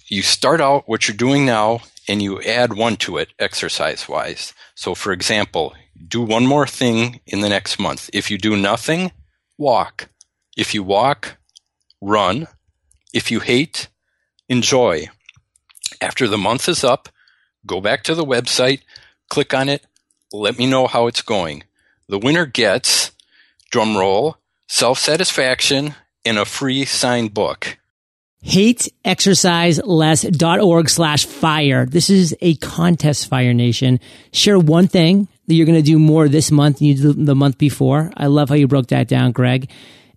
you 0.08 0.22
start 0.22 0.60
out 0.60 0.88
what 0.88 1.06
you're 1.06 1.16
doing 1.16 1.46
now 1.46 1.82
and 2.08 2.20
you 2.20 2.42
add 2.42 2.72
one 2.72 2.96
to 2.96 3.16
it 3.18 3.28
exercise 3.38 4.08
wise. 4.08 4.54
So 4.74 4.96
for 4.96 5.12
example, 5.12 5.72
do 6.08 6.20
one 6.20 6.46
more 6.46 6.66
thing 6.66 7.20
in 7.26 7.42
the 7.42 7.48
next 7.48 7.78
month. 7.78 8.10
If 8.12 8.28
you 8.28 8.38
do 8.38 8.56
nothing, 8.56 9.12
walk. 9.56 10.08
If 10.56 10.74
you 10.74 10.82
walk, 10.82 11.36
run. 12.00 12.48
If 13.12 13.30
you 13.30 13.38
hate, 13.38 13.86
enjoy. 14.48 15.06
After 16.00 16.26
the 16.26 16.36
month 16.36 16.68
is 16.68 16.82
up, 16.82 17.08
go 17.64 17.80
back 17.80 18.02
to 18.02 18.16
the 18.16 18.26
website, 18.26 18.80
click 19.30 19.54
on 19.54 19.68
it, 19.68 19.86
let 20.32 20.58
me 20.58 20.66
know 20.66 20.88
how 20.88 21.06
it's 21.06 21.22
going. 21.22 21.62
The 22.08 22.18
winner 22.18 22.46
gets, 22.46 23.12
drum 23.70 23.96
roll, 23.96 24.38
self 24.68 24.98
satisfaction, 24.98 25.94
in 26.24 26.38
a 26.38 26.44
free 26.44 26.84
signed 26.84 27.34
book. 27.34 27.78
HateExerciseLess.org 28.44 30.90
slash 30.90 31.24
fire. 31.24 31.86
This 31.86 32.10
is 32.10 32.36
a 32.40 32.56
contest, 32.56 33.28
Fire 33.28 33.54
Nation. 33.54 34.00
Share 34.32 34.58
one 34.58 34.88
thing 34.88 35.28
that 35.46 35.54
you're 35.54 35.66
going 35.66 35.78
to 35.78 35.82
do 35.82 35.98
more 35.98 36.28
this 36.28 36.50
month 36.50 36.78
than 36.78 36.88
you 36.88 36.94
did 36.94 37.26
the 37.26 37.34
month 37.34 37.56
before. 37.56 38.12
I 38.16 38.26
love 38.26 38.50
how 38.50 38.54
you 38.54 38.68
broke 38.68 38.88
that 38.88 39.08
down, 39.08 39.32
Greg. 39.32 39.70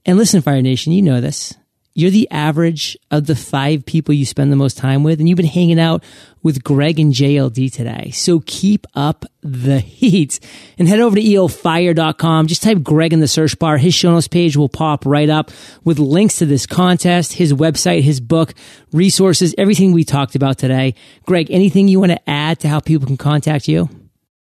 And 0.06 0.18
listen, 0.18 0.42
Fire 0.42 0.62
Nation, 0.62 0.92
you 0.92 1.02
know 1.02 1.22
this. 1.22 1.54
You're 1.98 2.12
the 2.12 2.30
average 2.30 2.96
of 3.10 3.26
the 3.26 3.36
five 3.36 3.84
people 3.84 4.14
you 4.14 4.24
spend 4.24 4.52
the 4.52 4.56
most 4.56 4.78
time 4.78 5.02
with, 5.02 5.20
and 5.20 5.28
you've 5.28 5.38
been 5.38 5.48
hanging 5.48 5.80
out 5.80 6.04
with 6.44 6.64
Greg 6.64 7.00
and 7.00 7.12
JLD 7.12 7.74
today. 7.74 8.12
So 8.12 8.44
keep 8.46 8.86
up 8.94 9.26
the 9.42 9.80
heat 9.80 10.40
and 10.78 10.88
head 10.88 11.00
over 11.00 11.16
to 11.16 11.22
eofire.com. 11.24 12.46
Just 12.46 12.62
type 12.62 12.84
Greg 12.84 13.14
in 13.14 13.20
the 13.20 13.28
search 13.28 13.58
bar. 13.58 13.80
His 13.80 13.96
show 13.96 14.12
notes 14.12 14.28
page 14.28 14.56
will 14.56 14.70
pop 14.70 15.08
right 15.08 15.28
up 15.28 15.50
with 15.86 15.98
links 15.98 16.36
to 16.36 16.46
this 16.46 16.68
contest, 16.68 17.34
his 17.34 17.52
website, 17.52 18.04
his 18.04 18.20
book, 18.20 18.54
resources, 18.92 19.56
everything 19.58 19.92
we 19.92 20.04
talked 20.04 20.36
about 20.36 20.60
today. 20.60 20.94
Greg, 21.26 21.50
anything 21.50 21.88
you 21.88 22.00
want 22.00 22.12
to 22.12 22.30
add 22.30 22.60
to 22.60 22.70
how 22.70 22.80
people 22.80 23.08
can 23.08 23.18
contact 23.18 23.68
you? 23.68 23.90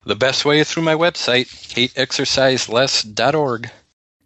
The 0.06 0.18
best 0.18 0.44
way 0.44 0.60
is 0.60 0.70
through 0.70 0.84
my 0.84 0.96
website, 0.96 1.48
hateexerciseless.org. 1.74 3.72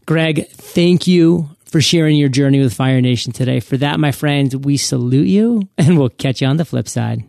Greg, 0.08 0.48
thank 0.48 1.06
you 1.06 1.52
for 1.70 1.82
sharing 1.82 2.18
your 2.18 2.30
journey 2.30 2.60
with 2.60 2.74
Fire 2.74 3.02
Nation 3.02 3.32
today. 3.32 3.60
For 3.60 3.78
that, 3.78 4.00
my 4.00 4.12
friends, 4.12 4.56
we 4.56 4.78
salute 4.78 5.28
you 5.28 5.62
and 5.78 5.98
we'll 5.98 6.10
catch 6.10 6.42
you 6.42 6.48
on 6.48 6.58
the 6.58 6.66
flip 6.66 6.88
side. 6.88 7.24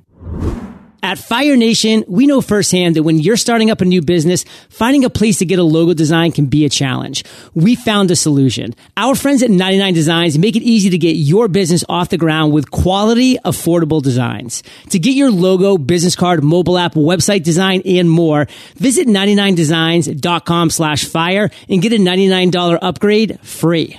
At 1.02 1.18
Fire 1.18 1.56
Nation, 1.56 2.04
we 2.08 2.26
know 2.26 2.42
firsthand 2.42 2.96
that 2.96 3.04
when 3.04 3.18
you're 3.18 3.38
starting 3.38 3.70
up 3.70 3.80
a 3.80 3.86
new 3.86 4.02
business, 4.02 4.44
finding 4.68 5.04
a 5.04 5.10
place 5.10 5.38
to 5.38 5.46
get 5.46 5.58
a 5.58 5.62
logo 5.62 5.94
design 5.94 6.30
can 6.30 6.46
be 6.46 6.66
a 6.66 6.68
challenge. 6.68 7.24
We 7.54 7.74
found 7.74 8.10
a 8.10 8.16
solution. 8.16 8.74
Our 8.98 9.14
friends 9.14 9.42
at 9.42 9.50
99 9.50 9.94
Designs 9.94 10.38
make 10.38 10.56
it 10.56 10.62
easy 10.62 10.90
to 10.90 10.98
get 10.98 11.12
your 11.12 11.48
business 11.48 11.84
off 11.88 12.10
the 12.10 12.18
ground 12.18 12.52
with 12.52 12.70
quality, 12.70 13.38
affordable 13.38 14.02
designs. 14.02 14.62
To 14.90 14.98
get 14.98 15.14
your 15.14 15.30
logo, 15.30 15.78
business 15.78 16.16
card, 16.16 16.44
mobile 16.44 16.76
app, 16.76 16.94
website 16.94 17.44
design, 17.44 17.80
and 17.86 18.10
more, 18.10 18.46
visit 18.76 19.08
99designs.com 19.08 20.68
slash 20.68 21.06
fire 21.06 21.50
and 21.68 21.80
get 21.80 21.94
a 21.94 21.96
$99 21.96 22.78
upgrade 22.82 23.40
free. 23.40 23.98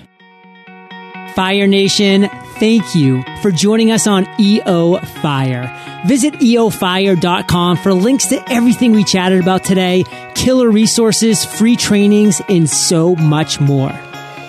Fire 1.36 1.68
Nation, 1.68 2.30
thank 2.60 2.94
you 2.94 3.24
for 3.42 3.52
joining 3.52 3.92
us 3.92 4.08
on 4.08 4.28
EO 4.40 4.98
Fire. 4.98 6.04
Visit 6.06 6.34
eofire.com 6.36 7.78
for 7.78 7.94
links 7.94 8.28
to 8.28 8.52
everything 8.52 8.92
we 8.92 9.04
chatted 9.04 9.42
about 9.42 9.64
today, 9.64 10.04
killer 10.36 10.70
resources, 10.70 11.46
free 11.46 11.76
trainings, 11.76 12.42
and 12.50 12.70
so 12.70 13.16
much 13.16 13.60
more. 13.60 13.92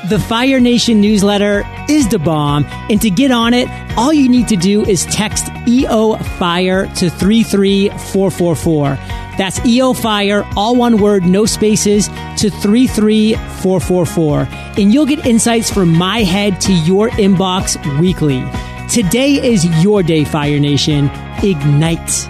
The 0.09 0.18
Fire 0.18 0.59
Nation 0.59 1.01
newsletter 1.01 1.64
is 1.88 2.09
the 2.09 2.18
bomb, 2.18 2.64
and 2.90 3.01
to 3.03 3.11
get 3.11 3.31
on 3.31 3.55
it, 3.55 3.68
all 3.97 4.12
you 4.12 4.29
need 4.29 4.49
to 4.49 4.57
do 4.57 4.85
is 4.85 5.07
text 5.07 5.47
EO 5.68 6.16
Fire 6.16 6.87
to 6.97 7.09
33444. 7.09 8.99
That's 9.37 9.64
EO 9.64 9.92
Fire, 9.92 10.45
all 10.57 10.77
one 10.77 10.99
word, 11.01 11.25
no 11.25 11.47
spaces, 11.47 12.09
to 12.38 12.51
33444. 12.51 14.49
And 14.79 14.92
you'll 14.92 15.07
get 15.07 15.27
insights 15.27 15.71
from 15.71 15.92
my 15.97 16.23
head 16.23 16.61
to 16.62 16.73
your 16.73 17.11
inbox 17.11 17.77
weekly. 18.01 18.45
Today 18.88 19.35
is 19.35 19.64
your 19.83 20.03
day, 20.03 20.25
Fire 20.25 20.59
Nation. 20.61 21.11
Ignite. 21.42 22.29